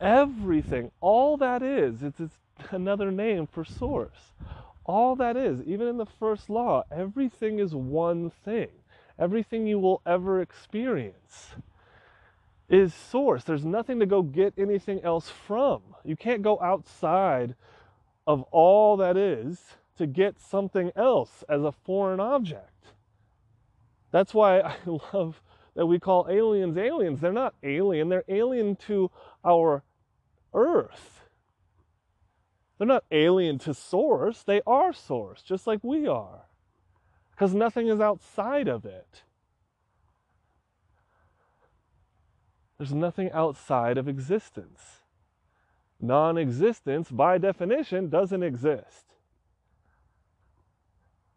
[0.00, 2.38] Everything, all that is, it's, it's
[2.70, 4.32] another name for source.
[4.84, 8.68] All that is, even in the first law, everything is one thing.
[9.18, 11.54] Everything you will ever experience
[12.68, 13.44] is source.
[13.44, 15.82] There's nothing to go get anything else from.
[16.04, 17.54] You can't go outside
[18.26, 19.58] of all that is
[19.96, 22.86] to get something else as a foreign object.
[24.10, 25.42] That's why I love
[25.74, 27.20] that we call aliens aliens.
[27.20, 29.10] They're not alien, they're alien to
[29.44, 29.82] our
[30.52, 31.22] earth.
[32.76, 36.47] They're not alien to source, they are source, just like we are.
[37.38, 39.22] Because nothing is outside of it.
[42.76, 45.02] There's nothing outside of existence.
[46.00, 49.14] Non existence, by definition, doesn't exist.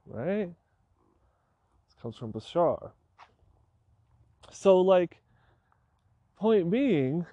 [0.07, 0.49] Right?
[1.85, 2.93] This comes from Bashar.
[4.51, 5.21] So, like,
[6.35, 7.27] point being,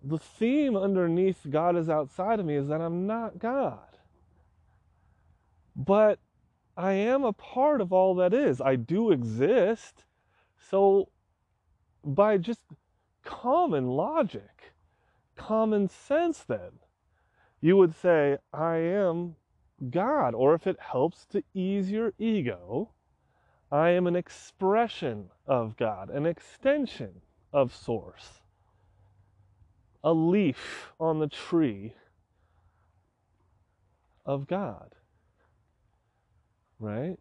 [0.00, 3.91] the theme underneath God is outside of me is that I'm not God.
[5.74, 6.18] But
[6.76, 8.60] I am a part of all that is.
[8.60, 10.04] I do exist.
[10.56, 11.08] So,
[12.04, 12.62] by just
[13.24, 14.72] common logic,
[15.36, 16.80] common sense, then,
[17.60, 19.36] you would say, I am
[19.90, 20.34] God.
[20.34, 22.90] Or if it helps to ease your ego,
[23.70, 28.40] I am an expression of God, an extension of Source,
[30.04, 31.94] a leaf on the tree
[34.26, 34.94] of God,
[36.82, 37.18] right?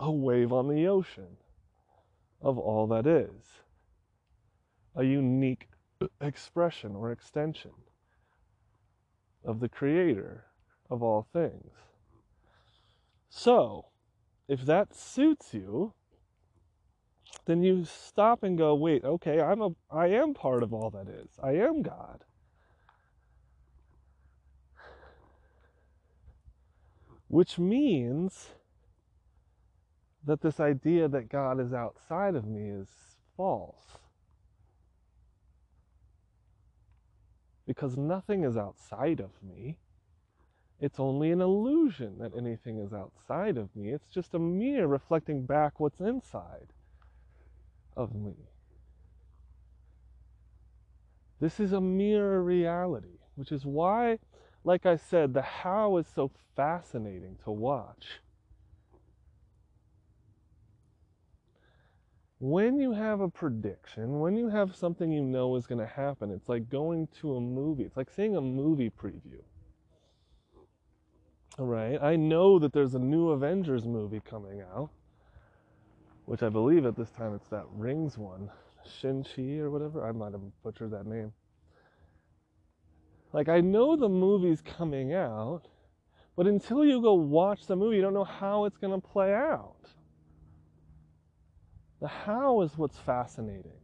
[0.00, 1.36] A wave on the ocean
[2.40, 3.62] of all that is,
[4.96, 5.68] a unique
[6.20, 7.72] expression or extension
[9.44, 10.44] of the Creator
[10.88, 11.72] of all things.
[13.28, 13.86] So,
[14.48, 15.92] if that suits you,
[17.46, 21.08] then you stop and go, wait, okay, I'm a I am part of all that
[21.08, 21.38] is.
[21.42, 22.24] I am God.
[27.30, 28.48] Which means
[30.24, 32.88] that this idea that God is outside of me is
[33.36, 33.98] false.
[37.68, 39.78] Because nothing is outside of me.
[40.80, 43.90] It's only an illusion that anything is outside of me.
[43.90, 46.72] It's just a mirror reflecting back what's inside
[47.96, 48.34] of me.
[51.38, 54.18] This is a mirror reality, which is why,
[54.64, 58.20] like I said, the how is so fascinating to watch.
[62.38, 66.30] When you have a prediction, when you have something you know is going to happen,
[66.30, 67.84] it's like going to a movie.
[67.84, 69.42] It's like seeing a movie preview.
[71.58, 72.02] All right.
[72.02, 74.88] I know that there's a new Avengers movie coming out,
[76.24, 78.50] which I believe at this time it's that Rings one,
[79.00, 80.06] Shang-Chi or whatever.
[80.06, 81.34] I might have butchered that name.
[83.32, 85.62] Like, I know the movie's coming out,
[86.36, 89.32] but until you go watch the movie, you don't know how it's going to play
[89.32, 89.76] out.
[92.00, 93.78] The how is what's fascinating.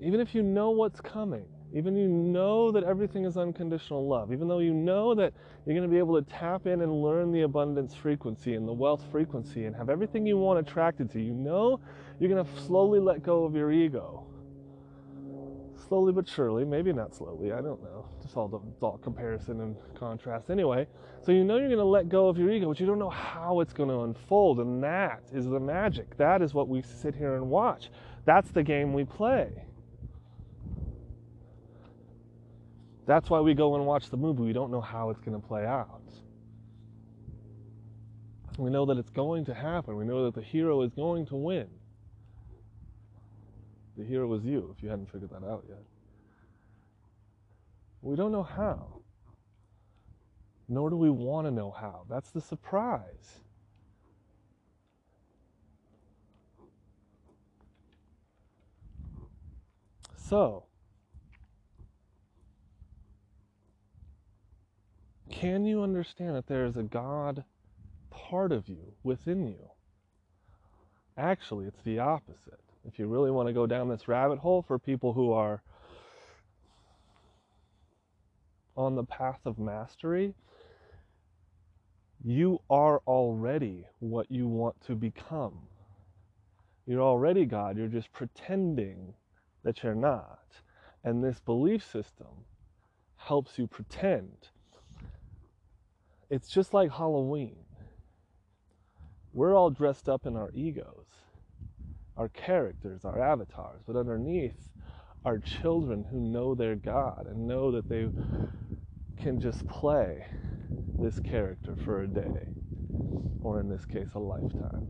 [0.00, 4.48] Even if you know what's coming, even you know that everything is unconditional love, even
[4.48, 5.32] though you know that
[5.64, 8.72] you're going to be able to tap in and learn the abundance frequency and the
[8.72, 11.78] wealth frequency and have everything you want attracted to, you know
[12.18, 14.26] you're going to slowly let go of your ego.
[15.90, 18.06] Slowly but surely, maybe not slowly, I don't know.
[18.22, 20.48] Just all the all comparison and contrast.
[20.48, 20.86] Anyway,
[21.20, 23.10] so you know you're going to let go of your ego, but you don't know
[23.10, 24.60] how it's going to unfold.
[24.60, 26.16] And that is the magic.
[26.16, 27.90] That is what we sit here and watch.
[28.24, 29.50] That's the game we play.
[33.06, 34.44] That's why we go and watch the movie.
[34.44, 36.02] We don't know how it's going to play out.
[38.58, 39.96] We know that it's going to happen.
[39.96, 41.66] We know that the hero is going to win.
[44.00, 45.82] The hero was you, if you hadn't figured that out yet.
[48.00, 49.02] We don't know how.
[50.70, 52.06] Nor do we want to know how.
[52.08, 53.40] That's the surprise.
[60.16, 60.64] So,
[65.30, 67.44] Can you understand that there is a God
[68.10, 69.70] part of you within you?
[71.16, 72.69] Actually, it's the opposite.
[72.86, 75.62] If you really want to go down this rabbit hole for people who are
[78.76, 80.34] on the path of mastery,
[82.24, 85.58] you are already what you want to become.
[86.86, 89.14] You're already God, you're just pretending
[89.62, 90.38] that you're not.
[91.04, 92.44] And this belief system
[93.16, 94.48] helps you pretend
[96.30, 97.56] it's just like Halloween.
[99.32, 101.06] We're all dressed up in our egos,
[102.20, 104.68] our characters, our avatars, but underneath
[105.24, 108.10] are children who know their God and know that they
[109.22, 110.26] can just play
[110.98, 112.46] this character for a day,
[113.40, 114.86] or in this case, a lifetime.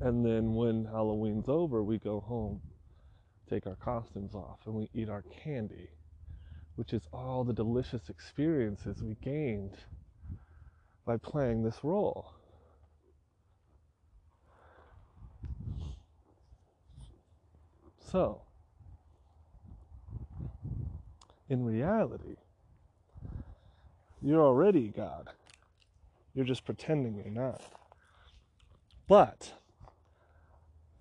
[0.00, 2.60] And then when Halloween's over, we go home,
[3.48, 5.90] take our costumes off, and we eat our candy,
[6.74, 9.76] which is all the delicious experiences we gained
[11.06, 12.34] by playing this role.
[18.10, 18.40] So,
[21.48, 22.36] in reality,
[24.20, 25.28] you're already God.
[26.34, 27.62] You're just pretending you're not.
[29.06, 29.52] But,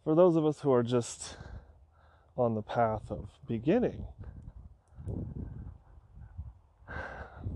[0.03, 1.35] for those of us who are just
[2.37, 4.05] on the path of beginning,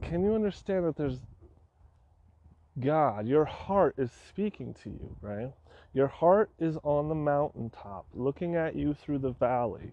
[0.01, 1.19] can you understand that there's
[2.79, 5.51] God, your heart is speaking to you, right?
[5.93, 9.91] Your heart is on the mountaintop, looking at you through the valley,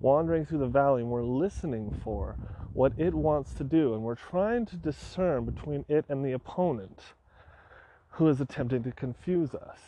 [0.00, 2.36] wandering through the valley, and we're listening for
[2.72, 7.00] what it wants to do, and we're trying to discern between it and the opponent
[8.10, 9.80] who is attempting to confuse us.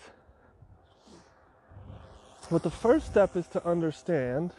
[2.51, 4.53] But the first step is to understand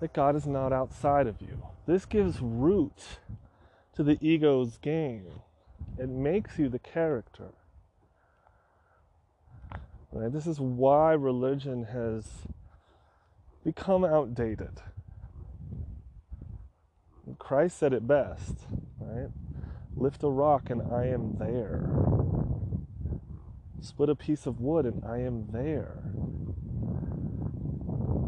[0.00, 1.60] that God is not outside of you.
[1.86, 3.18] This gives root
[3.94, 5.26] to the ego's game
[5.98, 7.48] it makes you the character
[10.12, 10.32] Right?
[10.32, 12.46] This is why religion has
[13.64, 14.80] become outdated.
[17.38, 18.54] Christ said it best,
[18.98, 19.28] right?
[19.96, 21.88] Lift a rock and I am there.
[23.80, 26.02] Split a piece of wood and I am there.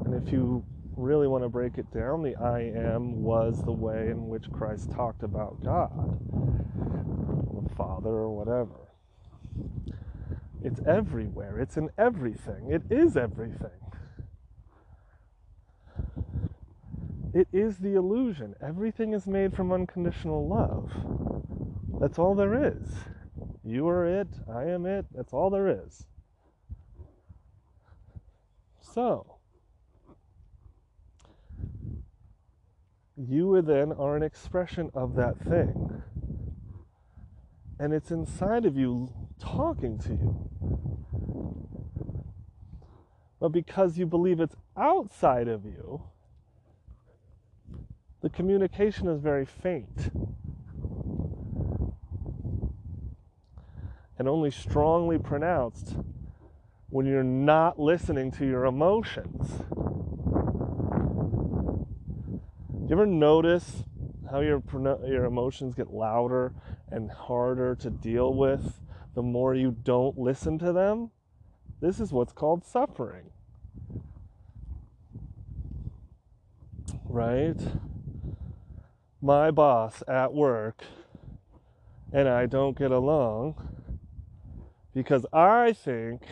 [0.05, 0.65] And if you
[0.97, 4.91] really want to break it down, the I am was the way in which Christ
[4.91, 8.89] talked about God, the Father, or whatever.
[10.63, 13.71] It's everywhere, it's in everything, it is everything.
[17.33, 18.55] It is the illusion.
[18.61, 20.91] Everything is made from unconditional love.
[22.01, 22.89] That's all there is.
[23.63, 26.07] You are it, I am it, that's all there is.
[28.81, 29.37] So,
[33.17, 36.03] you then are an expression of that thing.
[37.81, 39.11] And it's inside of you
[39.41, 40.51] talking to you.
[43.41, 46.03] But because you believe it's outside of you,
[48.21, 50.11] the communication is very faint.
[54.19, 55.97] And only strongly pronounced
[56.91, 59.65] when you're not listening to your emotions.
[62.73, 63.85] Do you ever notice
[64.31, 64.63] how your
[65.07, 66.55] your emotions get louder
[66.91, 68.81] and harder to deal with
[69.15, 71.11] the more you don't listen to them?
[71.81, 73.31] This is what's called suffering.
[77.05, 77.61] Right?
[79.21, 80.85] My boss at work
[82.13, 83.55] and I don't get along
[84.95, 86.23] because I think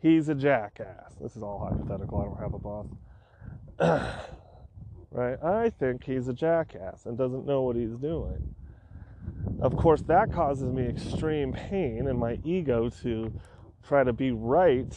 [0.00, 1.14] he's a jackass.
[1.20, 2.20] This is all hypothetical.
[2.20, 2.58] I don't have a
[3.78, 4.16] boss.
[5.16, 5.42] right?
[5.42, 8.54] I think he's a jackass and doesn't know what he's doing.
[9.60, 13.32] Of course, that causes me extreme pain and my ego to
[13.82, 14.94] try to be right.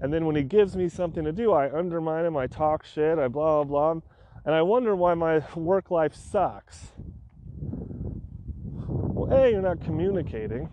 [0.00, 3.18] And then when he gives me something to do, I undermine him, I talk shit,
[3.18, 4.02] I blah, blah, blah.
[4.44, 6.92] And I wonder why my work life sucks.
[8.86, 10.70] Well, A, you're not communicating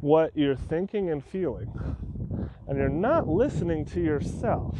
[0.00, 1.68] what you're thinking and feeling,
[2.68, 4.78] and you're not listening to yourself.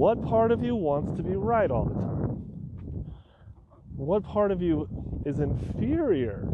[0.00, 2.46] What part of you wants to be right all the time?
[3.96, 4.88] What part of you
[5.26, 6.48] is inferior,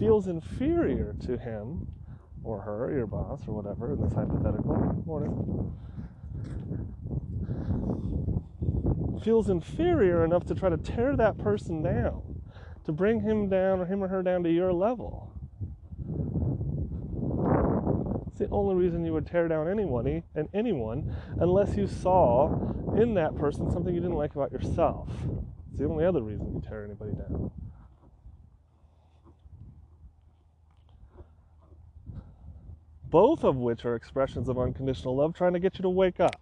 [0.00, 1.86] feels inferior to him
[2.42, 5.00] or her, your boss, or whatever in this hypothetical?
[5.06, 5.72] Morning.
[9.22, 12.20] Feels inferior enough to try to tear that person down,
[12.84, 15.27] to bring him down or him or her down to your level.
[18.38, 23.36] The only reason you would tear down anyone and anyone unless you saw in that
[23.36, 25.08] person something you didn't like about yourself.
[25.70, 27.50] It's the only other reason you tear anybody down.
[33.10, 36.40] Both of which are expressions of unconditional love trying to get you to wake up.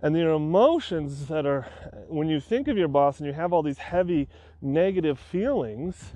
[0.00, 1.66] And your emotions that are,
[2.06, 4.28] when you think of your boss and you have all these heavy
[4.62, 6.12] negative feelings,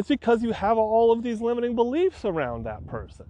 [0.00, 3.26] it's because you have all of these limiting beliefs around that person.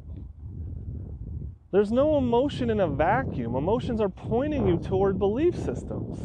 [1.73, 3.57] There's no emotion in a vacuum.
[3.57, 6.17] Emotions are pointing you toward belief systems,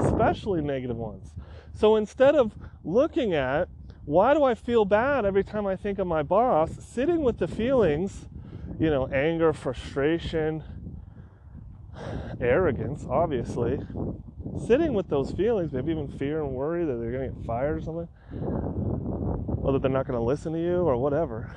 [0.00, 1.34] especially negative ones.
[1.74, 3.68] So instead of looking at
[4.06, 7.46] why do I feel bad every time I think of my boss, sitting with the
[7.46, 8.26] feelings,
[8.80, 10.64] you know, anger, frustration,
[12.40, 13.80] arrogance, obviously,
[14.66, 17.78] sitting with those feelings, maybe even fear and worry that they're going to get fired
[17.78, 18.08] or something,
[19.58, 21.56] or that they're not going to listen to you or whatever.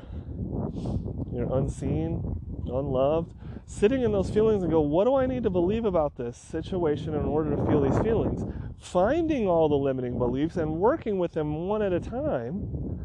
[1.33, 3.33] You're unseen, unloved.
[3.65, 7.13] Sitting in those feelings and go, what do I need to believe about this situation
[7.13, 8.43] in order to feel these feelings?
[8.79, 12.99] Finding all the limiting beliefs and working with them one at a time,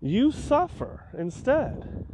[0.00, 2.04] you suffer instead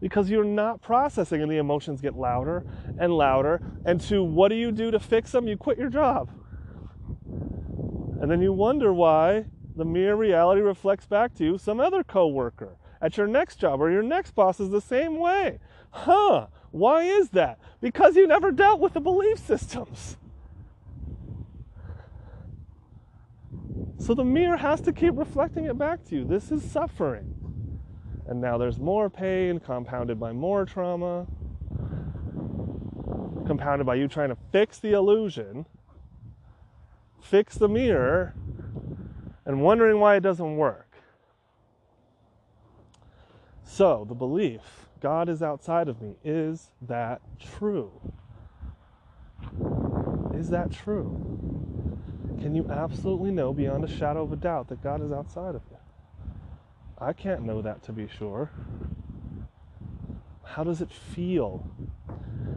[0.00, 2.64] because you're not processing and the emotions get louder
[2.98, 3.60] and louder.
[3.84, 5.48] And to what do you do to fix them?
[5.48, 6.30] You quit your job.
[8.20, 9.46] And then you wonder why
[9.76, 13.90] the mirror reality reflects back to you some other coworker at your next job or
[13.90, 15.60] your next boss is the same way.
[15.90, 16.48] Huh?
[16.70, 17.58] Why is that?
[17.80, 20.16] Because you never dealt with the belief systems.
[23.98, 26.24] So the mirror has to keep reflecting it back to you.
[26.24, 27.37] This is suffering.
[28.28, 31.26] And now there's more pain compounded by more trauma,
[33.46, 35.64] compounded by you trying to fix the illusion,
[37.22, 38.34] fix the mirror,
[39.46, 40.84] and wondering why it doesn't work.
[43.64, 47.92] So, the belief, God is outside of me, is that true?
[50.34, 51.18] Is that true?
[52.42, 55.62] Can you absolutely know beyond a shadow of a doubt that God is outside of
[55.70, 55.77] you?
[57.00, 58.50] I can't know that to be sure.
[60.42, 61.58] How does it feel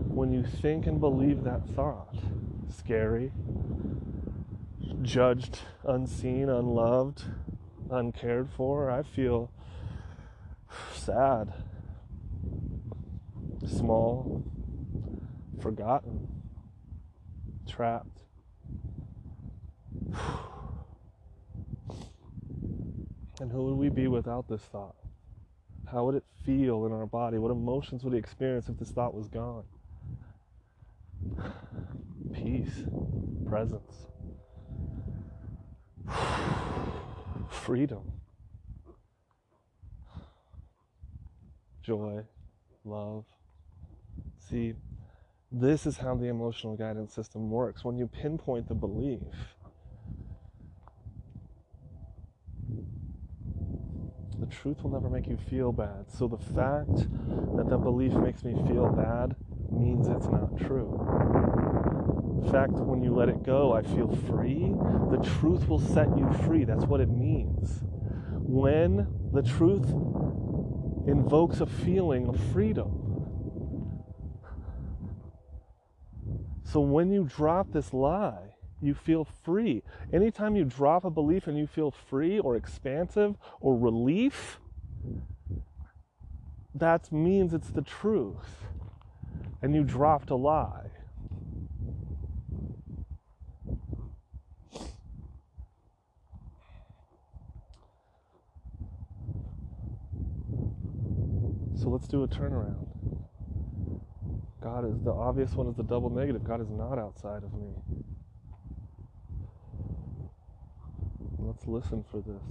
[0.07, 2.15] when you think and believe that thought?
[2.75, 3.31] Scary,
[5.03, 7.23] judged, unseen, unloved,
[7.91, 8.89] uncared for.
[8.89, 9.51] I feel
[10.91, 11.53] sad,
[13.67, 14.43] small,
[15.61, 16.27] forgotten,
[17.67, 18.23] trapped.
[23.41, 24.93] And who would we be without this thought?
[25.91, 27.39] How would it feel in our body?
[27.39, 29.63] What emotions would we experience if this thought was gone?
[32.35, 32.83] Peace,
[33.47, 34.05] presence,
[37.49, 38.11] freedom,
[41.81, 42.21] joy,
[42.85, 43.25] love.
[44.37, 44.75] See,
[45.51, 47.83] this is how the emotional guidance system works.
[47.83, 49.55] When you pinpoint the belief,
[54.51, 56.11] truth will never make you feel bad.
[56.11, 56.95] So the fact
[57.55, 59.35] that that belief makes me feel bad
[59.71, 60.99] means it's not true.
[62.43, 64.73] In fact, when you let it go, I feel free.
[65.11, 66.63] The truth will set you free.
[66.65, 67.81] That's what it means.
[68.31, 69.87] When the truth
[71.07, 72.97] invokes a feeling of freedom.
[76.63, 78.50] So when you drop this lie,
[78.81, 79.83] you feel free.
[80.11, 84.59] Anytime you drop a belief and you feel free or expansive or relief,
[86.73, 88.65] that means it's the truth.
[89.61, 90.87] And you dropped a lie.
[101.75, 102.87] So let's do a turnaround.
[104.61, 106.43] God is the obvious one is the double negative.
[106.43, 108.00] God is not outside of me.
[111.51, 112.41] Let's listen for this.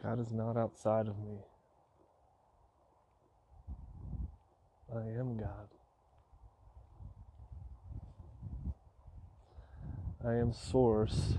[0.00, 1.38] God is not outside of me.
[4.94, 5.68] I am God.
[10.24, 11.38] I am source,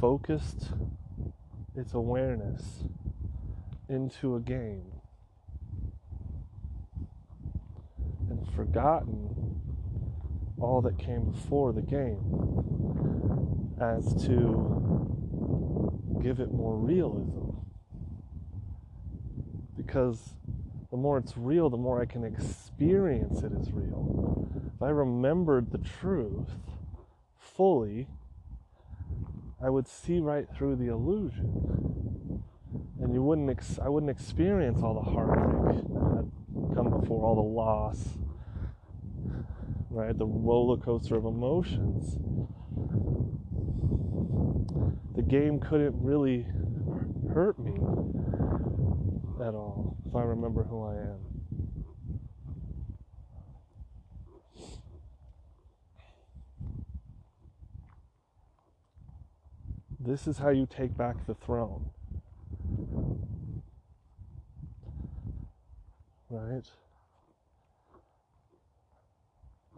[0.00, 0.68] focused
[1.74, 2.84] its awareness
[3.88, 4.97] into a game
[8.54, 9.34] forgotten
[10.60, 12.18] all that came before the game
[13.80, 15.88] as to
[16.22, 17.56] give it more realism.
[19.76, 20.34] Because
[20.90, 24.48] the more it's real, the more I can experience it as real.
[24.74, 26.50] If I remembered the truth
[27.38, 28.08] fully,
[29.62, 32.42] I would see right through the illusion.
[33.00, 37.34] And you wouldn't ex- I wouldn't experience all the heartache that had come before, all
[37.34, 38.18] the loss,
[39.90, 40.16] right?
[40.16, 42.16] The roller coaster of emotions.
[45.16, 46.46] The game couldn't really
[47.32, 47.72] hurt me
[49.44, 51.28] at all if I remember who I am.
[60.00, 61.90] This is how you take back the throne.
[66.30, 66.64] Right?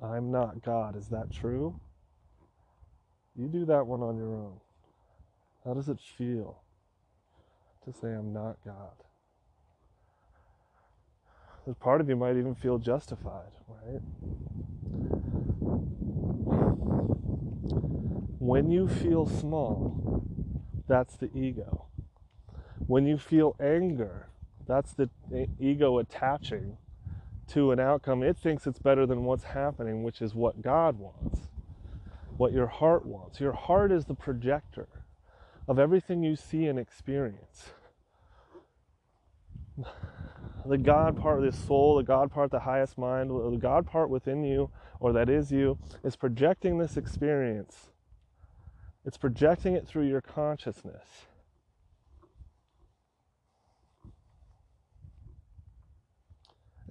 [0.02, 0.96] I'm not God.
[0.96, 1.78] Is that true?
[3.36, 4.60] You do that one on your own.
[5.64, 6.62] How does it feel
[7.84, 8.94] to say I'm not God?
[11.66, 14.00] This part of you might even feel justified, right?
[18.38, 20.24] When you feel small,
[20.88, 21.86] that's the ego.
[22.86, 24.28] When you feel anger,
[24.66, 25.10] that's the
[25.60, 26.78] ego attaching
[27.50, 28.22] to an outcome.
[28.22, 31.48] It thinks it's better than what's happening, which is what God wants,
[32.36, 33.40] what your heart wants.
[33.40, 34.88] Your heart is the projector
[35.68, 37.70] of everything you see and experience.
[40.66, 44.10] The God part of the soul, the God part, the highest mind, the God part
[44.10, 47.88] within you, or that is you, is projecting this experience.
[49.04, 51.26] It's projecting it through your consciousness.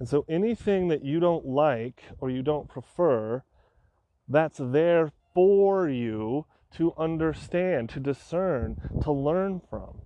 [0.00, 3.44] And so anything that you don't like or you don't prefer,
[4.26, 6.46] that's there for you
[6.76, 9.98] to understand, to discern, to learn from.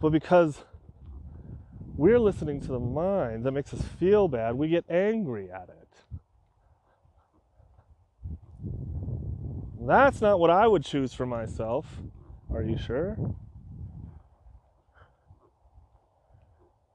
[0.00, 0.64] But because
[1.96, 5.76] we're listening to the mind that makes us feel bad, we get angry at it.
[9.80, 11.86] That's not what I would choose for myself.
[12.52, 13.16] Are you sure?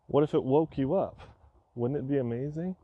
[0.07, 1.17] What if it woke you up?
[1.75, 2.75] Wouldn't it be amazing?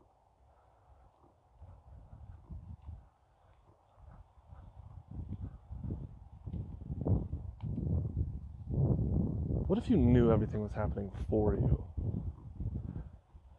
[9.66, 11.84] What if you knew everything was happening for you?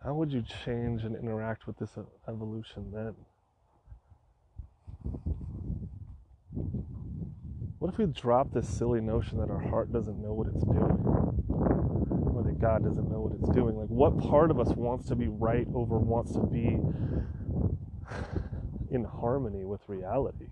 [0.03, 1.97] How would you change and interact with this
[2.28, 3.16] evolution then?
[7.84, 11.03] What if we drop this silly notion that our heart doesn't know what it's doing?
[12.34, 13.75] Or that God doesn't know what it's doing?
[13.75, 16.79] Like, what part of us wants to be right over wants to be
[18.89, 20.47] in harmony with reality?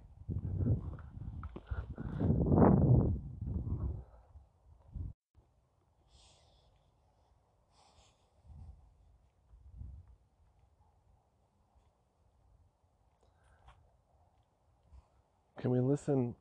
[15.62, 16.36] Can we listen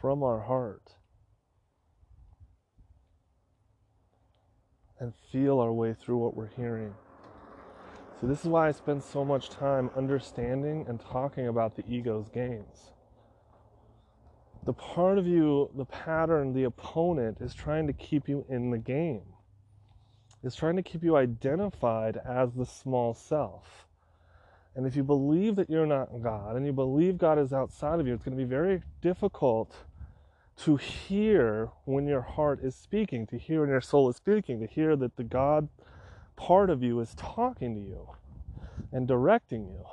[0.00, 0.94] from our heart
[4.98, 6.94] and feel our way through what we're hearing?
[8.20, 12.28] So, this is why I spend so much time understanding and talking about the ego's
[12.28, 12.92] games.
[14.64, 18.78] The part of you, the pattern, the opponent is trying to keep you in the
[18.78, 19.22] game,
[20.42, 23.86] is trying to keep you identified as the small self
[24.76, 28.06] and if you believe that you're not God and you believe God is outside of
[28.06, 29.74] you, it's going to be very difficult
[30.64, 34.66] to hear when your heart is speaking, to hear when your soul is speaking, to
[34.66, 35.68] hear that the God
[36.34, 38.08] part of you is talking to you
[38.90, 39.84] and directing you.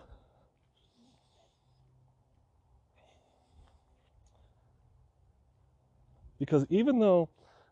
[6.40, 7.30] Because even though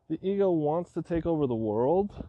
[0.10, 2.26] the ego wants to take over the world,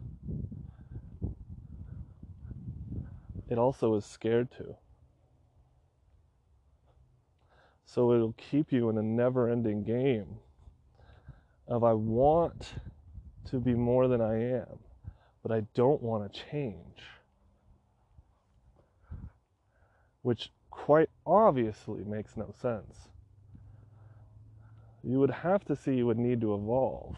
[3.49, 4.75] it also is scared to.
[7.85, 10.39] So it'll keep you in a never ending game
[11.67, 12.73] of I want
[13.45, 14.79] to be more than I am,
[15.41, 17.03] but I don't want to change.
[20.21, 23.09] Which quite obviously makes no sense.
[25.03, 27.17] You would have to see you would need to evolve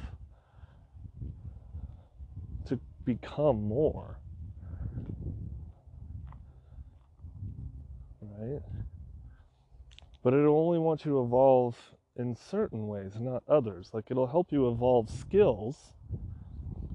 [2.66, 4.18] to become more.
[8.38, 8.62] right?
[10.24, 11.78] But it'll only wants you to evolve
[12.18, 13.90] in certain ways, not others.
[13.94, 15.94] Like it'll help you evolve skills.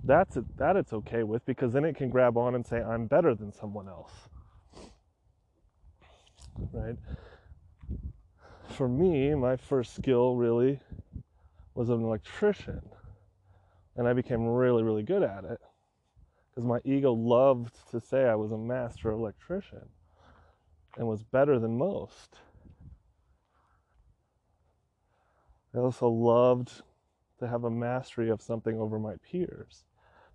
[0.04, 3.06] That's it, that it's okay with because then it can grab on and say I'm
[3.06, 4.12] better than someone else.
[6.72, 6.96] Right?
[8.70, 10.80] For me, my first skill really
[11.74, 12.82] was an electrician.
[13.96, 15.60] And I became really, really good at it
[16.48, 19.88] because my ego loved to say I was a master electrician
[20.96, 22.36] and was better than most.
[25.74, 26.82] I also loved
[27.38, 29.84] to have a mastery of something over my peers.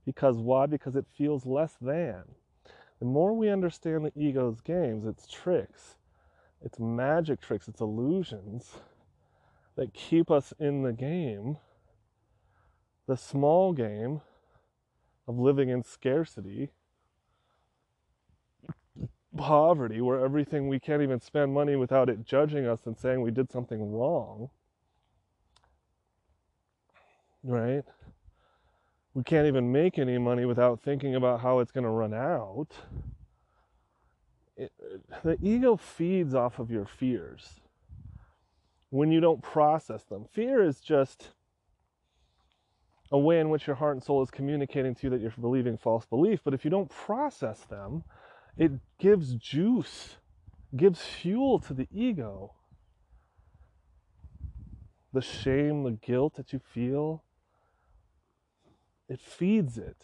[0.06, 0.66] Because why?
[0.66, 2.24] Because it feels less than.
[3.00, 5.98] The more we understand the ego's games, its tricks,
[6.64, 8.76] its magic tricks, its illusions
[9.76, 11.58] that keep us in the game,
[13.08, 14.22] the small game
[15.28, 16.72] of living in scarcity,
[19.36, 23.32] poverty where everything we can't even spend money without it judging us and saying we
[23.32, 24.50] did something wrong.
[27.48, 27.84] Right?
[29.14, 32.70] We can't even make any money without thinking about how it's going to run out.
[34.58, 34.72] It,
[35.24, 37.62] the ego feeds off of your fears
[38.90, 40.26] when you don't process them.
[40.34, 41.30] Fear is just
[43.12, 45.78] a way in which your heart and soul is communicating to you that you're believing
[45.78, 46.40] false belief.
[46.44, 48.04] But if you don't process them,
[48.58, 50.16] it gives juice,
[50.76, 52.54] gives fuel to the ego.
[55.14, 57.24] The shame, the guilt that you feel,
[59.10, 59.98] it feeds it.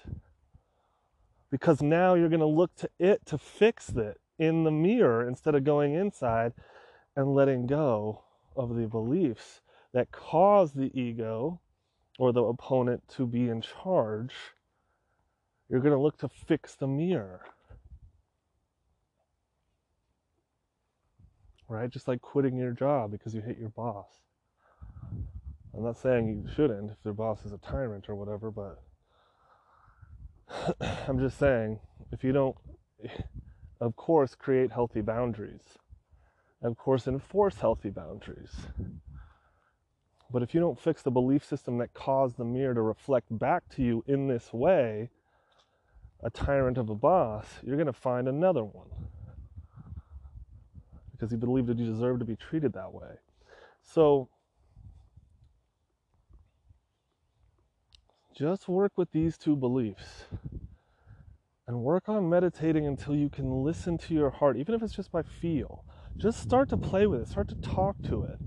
[1.49, 5.55] Because now you're going to look to it to fix it in the mirror instead
[5.55, 6.53] of going inside
[7.15, 8.23] and letting go
[8.55, 9.61] of the beliefs
[9.93, 11.59] that cause the ego
[12.17, 14.33] or the opponent to be in charge.
[15.69, 17.41] You're going to look to fix the mirror.
[21.71, 21.89] right?
[21.89, 24.07] Just like quitting your job because you hate your boss.
[25.73, 28.81] I'm not saying you shouldn't if your boss is a tyrant or whatever, but
[31.07, 31.79] I'm just saying
[32.11, 32.55] if you don't,
[33.81, 35.77] of course, create healthy boundaries,
[36.61, 38.51] of course, enforce healthy boundaries.
[40.31, 43.63] But if you don't fix the belief system that caused the mirror to reflect back
[43.75, 45.09] to you in this way,
[46.23, 48.87] a tyrant of a boss, you're going to find another one
[51.11, 53.15] because he believed that you deserved to be treated that way.
[53.83, 54.29] So,
[58.33, 60.25] just work with these two beliefs
[61.67, 65.11] and work on meditating until you can listen to your heart, even if it's just
[65.11, 65.83] by feel.
[66.17, 68.37] Just start to play with it, start to talk to it.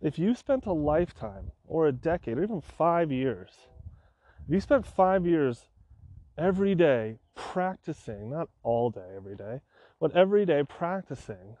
[0.00, 3.50] If you spent a lifetime or a decade or even five years,
[4.46, 5.68] if you spent five years
[6.38, 9.60] every day practicing, not all day every day,
[10.00, 11.56] but every day practicing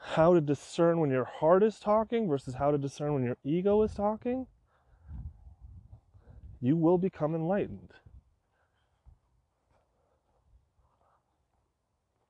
[0.00, 3.82] how to discern when your heart is talking versus how to discern when your ego
[3.82, 4.46] is talking,
[6.60, 7.92] you will become enlightened.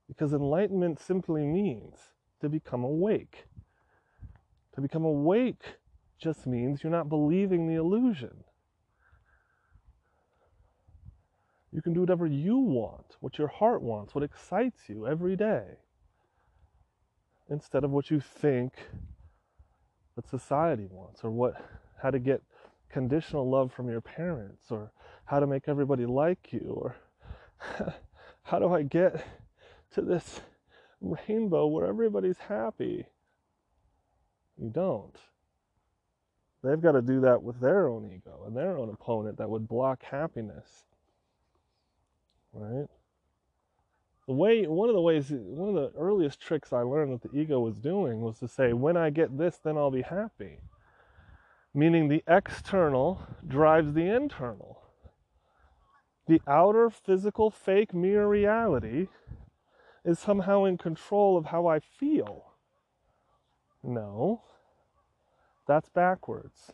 [0.09, 1.97] Because enlightenment simply means
[2.41, 3.47] to become awake.
[4.75, 5.63] To become awake
[6.19, 8.45] just means you're not believing the illusion.
[11.73, 15.65] You can do whatever you want, what your heart wants, what excites you every day,
[17.51, 18.73] instead of what you think
[20.15, 21.55] that society wants or what
[22.03, 22.43] how to get
[22.97, 24.91] conditional love from your parents or
[25.27, 26.97] how to make everybody like you or
[28.43, 29.23] how do I get
[29.93, 30.41] to this
[31.03, 33.05] rainbow where everybody's happy.
[34.57, 35.15] You don't.
[36.65, 39.69] They've got to do that with their own ego and their own opponent that would
[39.69, 40.85] block happiness.
[42.55, 42.89] Right?
[44.27, 47.39] The way one of the ways one of the earliest tricks I learned that the
[47.39, 50.61] ego was doing was to say, when I get this, then I'll be happy.
[51.77, 54.81] Meaning the external drives the internal.
[56.27, 59.09] The outer physical fake mirror reality
[60.03, 62.47] is somehow in control of how I feel.
[63.83, 64.41] No,
[65.69, 66.73] that's backwards.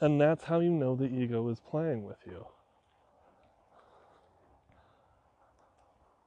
[0.00, 2.44] And that's how you know the ego is playing with you.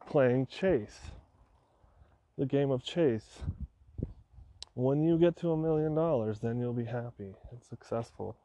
[0.08, 1.12] Playing chase.
[2.38, 3.40] The game of chase.
[4.76, 8.38] When you get to a million dollars, then you'll be happy and successful.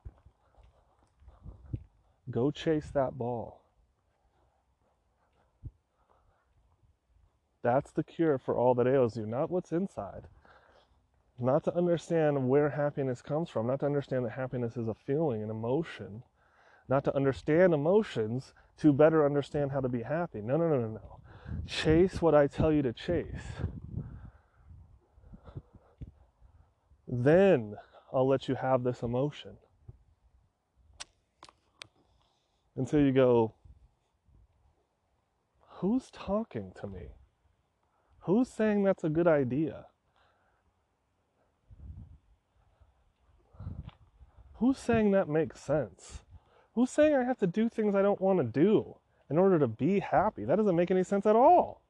[2.31, 3.63] Go chase that ball.
[7.63, 10.25] That's the cure for all that ails you, not what's inside.
[11.39, 15.43] Not to understand where happiness comes from, not to understand that happiness is a feeling,
[15.43, 16.23] an emotion,
[16.89, 20.41] not to understand emotions to better understand how to be happy.
[20.41, 21.21] No, no, no, no, no.
[21.67, 23.63] Chase what I tell you to chase.
[27.11, 27.77] Then
[28.13, 29.57] I'll let you have this emotion.
[32.77, 33.55] Until you go,
[35.67, 37.15] who's talking to me?
[38.21, 39.87] Who's saying that's a good idea?
[44.57, 46.25] Who's saying that makes sense?
[46.75, 48.97] Who's saying I have to do things I don't want to do
[49.31, 50.45] in order to be happy?
[50.45, 51.83] That doesn't make any sense at all.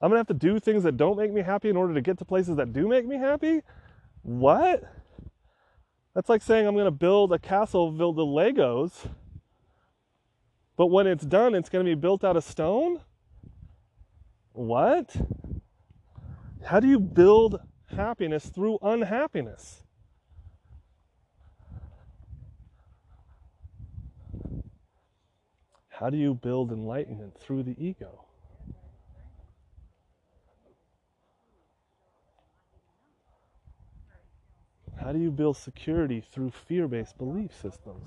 [0.00, 2.18] I'm to have to do things that don't make me happy in order to get
[2.18, 3.62] to places that do make me happy?
[4.22, 4.82] What?
[6.14, 9.10] That's like saying I'm to build a castle build of Legos,
[10.76, 13.00] but when it's done, it's to be built out of stone?
[14.52, 15.14] What?
[16.64, 17.60] How do you build
[17.94, 19.82] happiness through unhappiness?
[25.88, 28.24] How do you build enlightenment through the ego?
[35.00, 38.06] How do you build security through fear based belief systems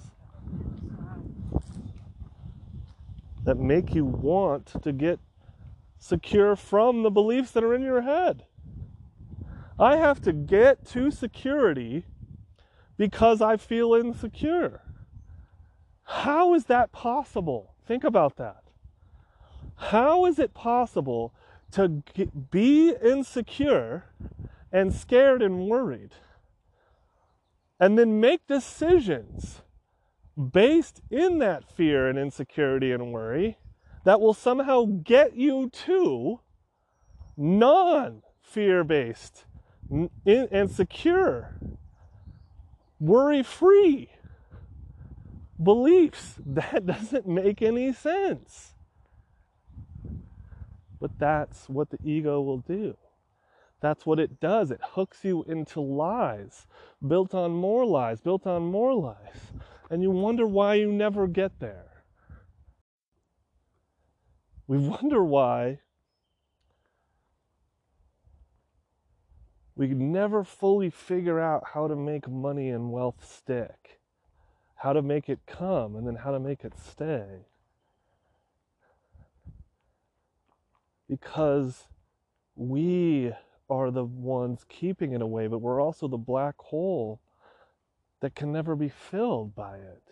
[3.43, 5.19] that make you want to get
[5.99, 8.43] secure from the beliefs that are in your head.
[9.79, 12.05] I have to get to security
[12.97, 14.81] because I feel insecure.
[16.03, 17.73] How is that possible?
[17.85, 18.63] Think about that.
[19.75, 21.33] How is it possible
[21.71, 22.03] to
[22.51, 24.05] be insecure
[24.71, 26.11] and scared and worried
[27.83, 29.61] and then make decisions
[30.53, 33.57] based in that fear and insecurity and worry
[34.05, 36.39] that will somehow get you to
[37.35, 39.43] non fear based
[40.25, 41.57] and secure,
[43.01, 44.09] worry free
[45.61, 46.35] beliefs.
[46.45, 48.75] That doesn't make any sense.
[51.01, 52.95] But that's what the ego will do.
[53.83, 54.71] That's what it does.
[54.71, 56.67] It hooks you into lies,
[57.05, 59.51] built on more lies, built on more lies.
[59.89, 62.05] And you wonder why you never get there.
[64.67, 65.79] We wonder why
[69.75, 73.99] we never fully figure out how to make money and wealth stick,
[74.75, 77.47] how to make it come, and then how to make it stay.
[81.09, 81.87] Because
[82.55, 83.33] we
[83.73, 87.19] are the ones keeping it away, but we're also the black hole
[88.21, 90.03] that can never be filled by it.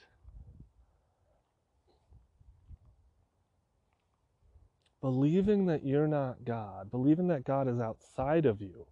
[4.99, 8.85] Believing that you're not God, believing that God is outside of you,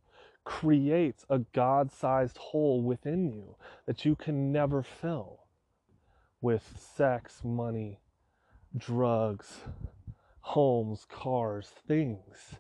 [0.44, 3.56] creates a God sized hole within you
[3.86, 5.42] that you can never fill
[6.42, 8.00] with sex, money,
[8.76, 9.60] drugs,
[10.42, 12.56] homes, cars, things,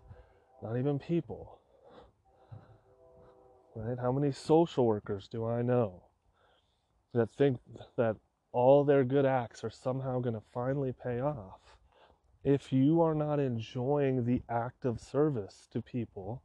[0.62, 1.59] not even people.
[3.76, 3.98] Right?
[4.00, 6.04] How many social workers do I know
[7.14, 7.60] that think
[7.96, 8.18] that
[8.52, 11.78] all their good acts are somehow going to finally pay off?
[12.44, 16.42] If you are not enjoying the act of service to people,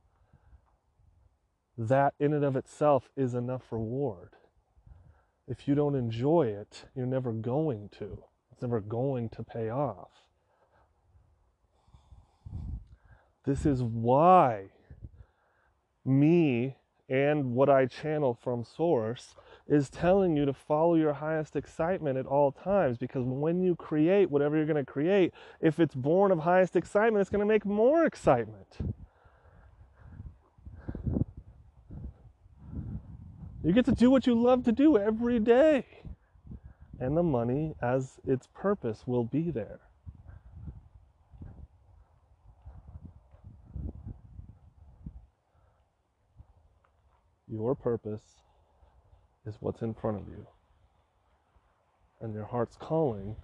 [1.79, 4.31] that in and of itself is enough reward.
[5.47, 8.23] If you don't enjoy it, you're never going to.
[8.53, 10.11] It's never going to pay off.
[13.45, 14.71] This is why
[16.05, 16.77] me
[17.09, 19.35] and what I channel from Source
[19.67, 24.31] is telling you to follow your highest excitement at all times because when you create
[24.31, 27.65] whatever you're going to create, if it's born of highest excitement, it's going to make
[27.65, 28.77] more excitement.
[33.63, 35.87] You get to do what you love to do every day.
[37.01, 39.81] And the money, as its purpose, will be there.
[47.55, 48.43] Your purpose
[49.47, 50.45] is what's in front of you.
[52.21, 53.37] And your heart's calling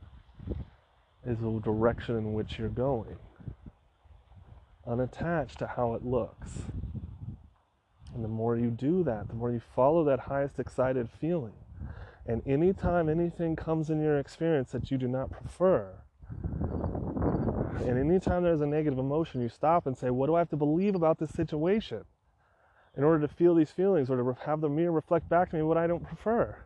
[1.25, 3.19] is the direction in which you're going,
[4.85, 6.63] unattached to how it looks.
[8.13, 11.55] And the more you do that, the more you follow that highest excited feeling.
[12.27, 15.89] And anytime anything comes in your experience that you do not prefer,
[17.87, 20.57] and anytime there's a negative emotion, you stop and say, What do I have to
[20.57, 22.05] believe about this situation
[22.97, 25.63] in order to feel these feelings or to have the mirror reflect back to me
[25.63, 26.57] what I don't prefer?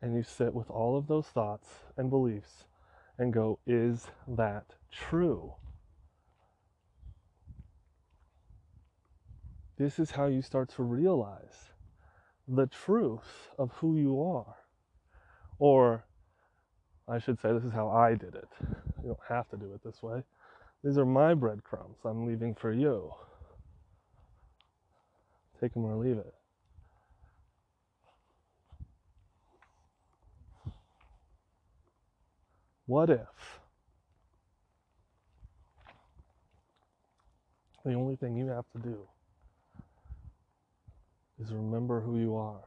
[0.00, 2.64] And you sit with all of those thoughts and beliefs
[3.18, 5.54] and go, Is that true?
[9.76, 11.70] This is how you start to realize
[12.48, 14.56] the truth of who you are.
[15.58, 16.04] Or,
[17.06, 18.48] I should say, this is how I did it.
[19.02, 20.22] You don't have to do it this way.
[20.84, 23.10] These are my breadcrumbs I'm leaving for you.
[25.60, 26.34] Take them or leave it.
[32.86, 33.60] What if
[37.84, 38.98] the only thing you have to do
[41.38, 42.64] is remember who you are.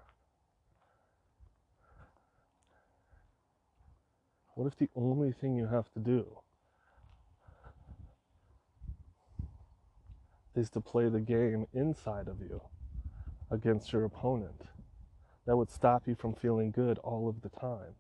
[4.56, 6.41] What if the only thing you have to do
[10.56, 12.62] is to play the game inside of you
[13.50, 14.64] against your opponent?
[15.46, 17.96] That would stop you from feeling good all of the time.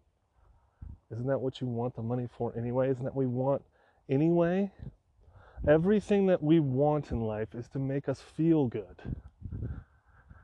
[1.11, 2.89] Isn't that what you want the money for anyway?
[2.89, 3.63] Isn't that what we want
[4.09, 4.71] anyway?
[5.67, 9.01] Everything that we want in life is to make us feel good.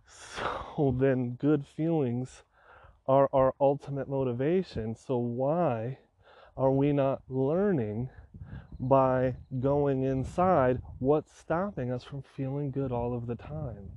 [0.10, 2.44] So then, good feelings
[3.08, 4.96] are our ultimate motivation.
[4.96, 5.98] So, why
[6.56, 8.10] are we not learning
[8.80, 13.90] by going inside what's stopping us from feeling good all of the time?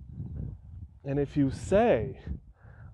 [1.04, 2.20] And if you say,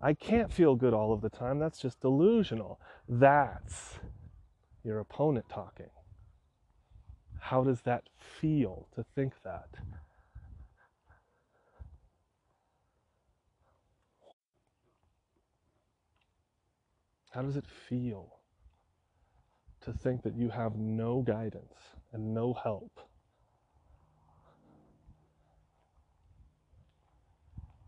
[0.00, 2.80] I can't feel good all of the time, that's just delusional.
[3.08, 3.98] That's
[4.84, 5.90] your opponent talking.
[7.40, 9.68] How does that feel to think that?
[17.30, 18.38] How does it feel
[19.86, 21.74] to think that you have no guidance
[22.12, 23.00] and no help?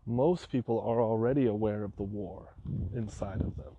[0.05, 2.55] Most people are already aware of the war
[2.95, 3.75] inside of them.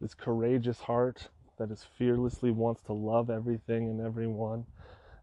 [0.00, 4.66] This courageous heart that is fearlessly wants to love everything and everyone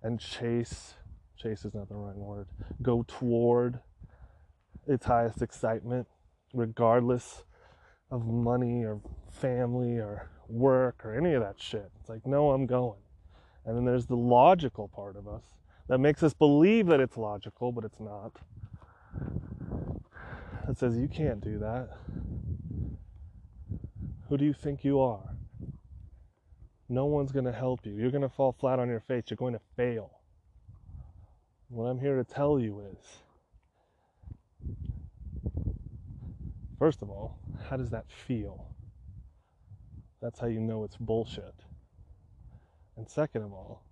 [0.02, 0.96] and chase,
[1.38, 2.48] chase is not the right word,
[2.82, 3.80] go toward
[4.88, 6.08] its highest excitement
[6.54, 7.44] regardless
[8.10, 9.00] of money or
[9.32, 11.92] family or work or any of that shit.
[12.00, 13.00] It's like, no, I'm going.
[13.66, 15.44] And then there's the logical part of us
[15.88, 18.38] that makes us believe that it's logical, but it's not.
[20.68, 21.90] That says, you can't do that.
[24.30, 25.36] Who do you think you are?
[26.88, 27.94] No one's going to help you.
[27.94, 29.26] You're going to fall flat on your face.
[29.30, 30.12] You're going to fail.
[31.70, 33.22] What I'm here to tell you is
[36.82, 37.38] First of all,
[37.70, 38.71] how does that feel?
[40.22, 41.56] That's how you know it's bullshit.
[42.96, 43.84] And second of all,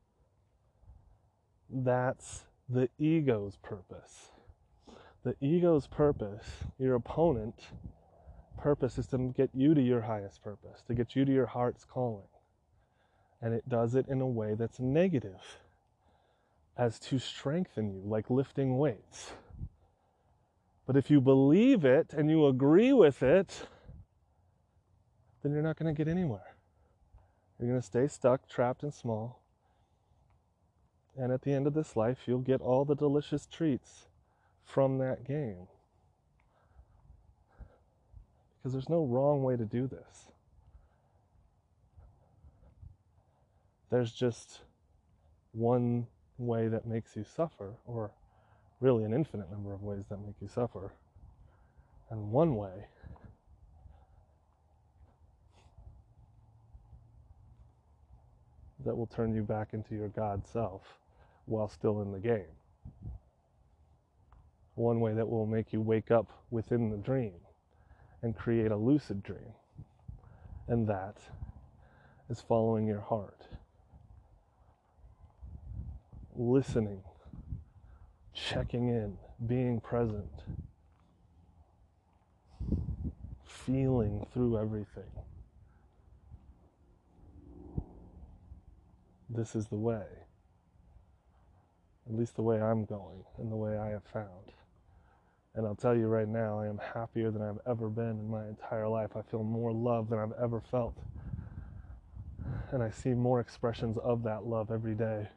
[1.70, 4.30] that's the ego's purpose.
[5.24, 6.46] The ego's purpose,
[6.78, 7.56] your opponent,
[8.58, 11.84] purpose is to get you to your highest purpose, to get you to your heart's
[11.84, 12.28] calling.
[13.42, 15.42] And it does it in a way that's negative,
[16.78, 19.32] as to strengthen you, like lifting weights.
[20.86, 23.68] But if you believe it and you agree with it,
[25.42, 26.56] then you're not going to get anywhere.
[27.60, 29.42] You're going to stay stuck, trapped, and small.
[31.18, 34.08] And at the end of this life, you'll get all the delicious treats
[34.64, 35.68] from that game.
[38.58, 40.28] Because there's no wrong way to do this.
[43.90, 44.62] There's just
[45.52, 48.12] one way that makes you suffer, or
[48.80, 50.94] really an infinite number of ways that make you suffer.
[52.10, 52.86] And one way
[58.86, 60.82] that will turn you back into your God self
[61.46, 62.56] while still in the game.
[64.76, 67.34] One way that will make you wake up within the dream
[68.22, 69.54] and create a lucid dream.
[70.68, 71.18] And that
[72.30, 73.48] is following your heart,
[76.36, 77.02] listening,
[78.34, 79.18] checking in,
[79.48, 80.44] being present,
[83.44, 85.12] feeling through everything.
[89.30, 90.06] This is the way.
[92.08, 94.54] At least the way I'm going and the way I have found.
[95.56, 98.48] And I'll tell you right now, I am happier than I've ever been in my
[98.48, 99.12] entire life.
[99.16, 100.96] I feel more love than I've ever felt.
[102.72, 105.28] And I see more expressions of that love every day.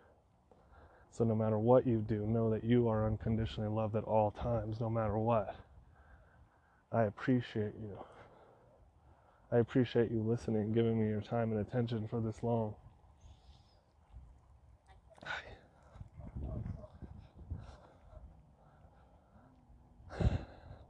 [1.10, 4.80] So no matter what you do, know that you are unconditionally loved at all times,
[4.80, 5.54] no matter what.
[6.90, 7.98] I appreciate you.
[9.50, 12.74] I appreciate you listening, giving me your time and attention for this long.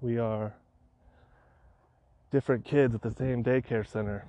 [0.02, 0.52] We are
[2.32, 4.26] different kids at the same daycare center.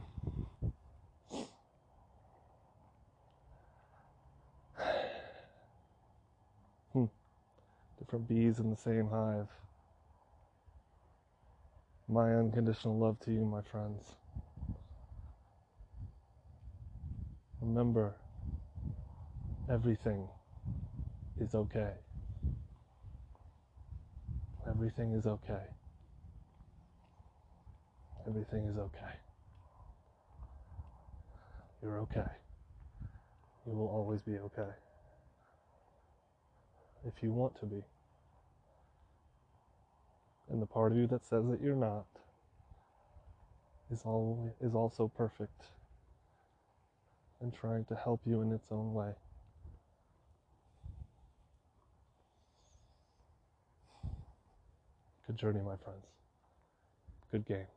[6.94, 7.06] Hmm.
[7.98, 9.48] Different bees in the same hive.
[12.08, 14.04] My unconditional love to you, my friends.
[17.62, 18.14] Remember,
[19.68, 20.28] everything
[21.40, 21.94] is okay.
[24.70, 25.64] Everything is okay.
[28.28, 29.14] Everything is okay.
[31.82, 32.30] You're okay.
[33.68, 34.72] You will always be okay.
[37.06, 37.84] If you want to be.
[40.50, 42.06] And the part of you that says that you're not
[43.92, 45.64] is all is also perfect
[47.42, 49.14] and trying to help you in its own way.
[55.38, 56.06] Journey, my friends.
[57.32, 57.73] Good game.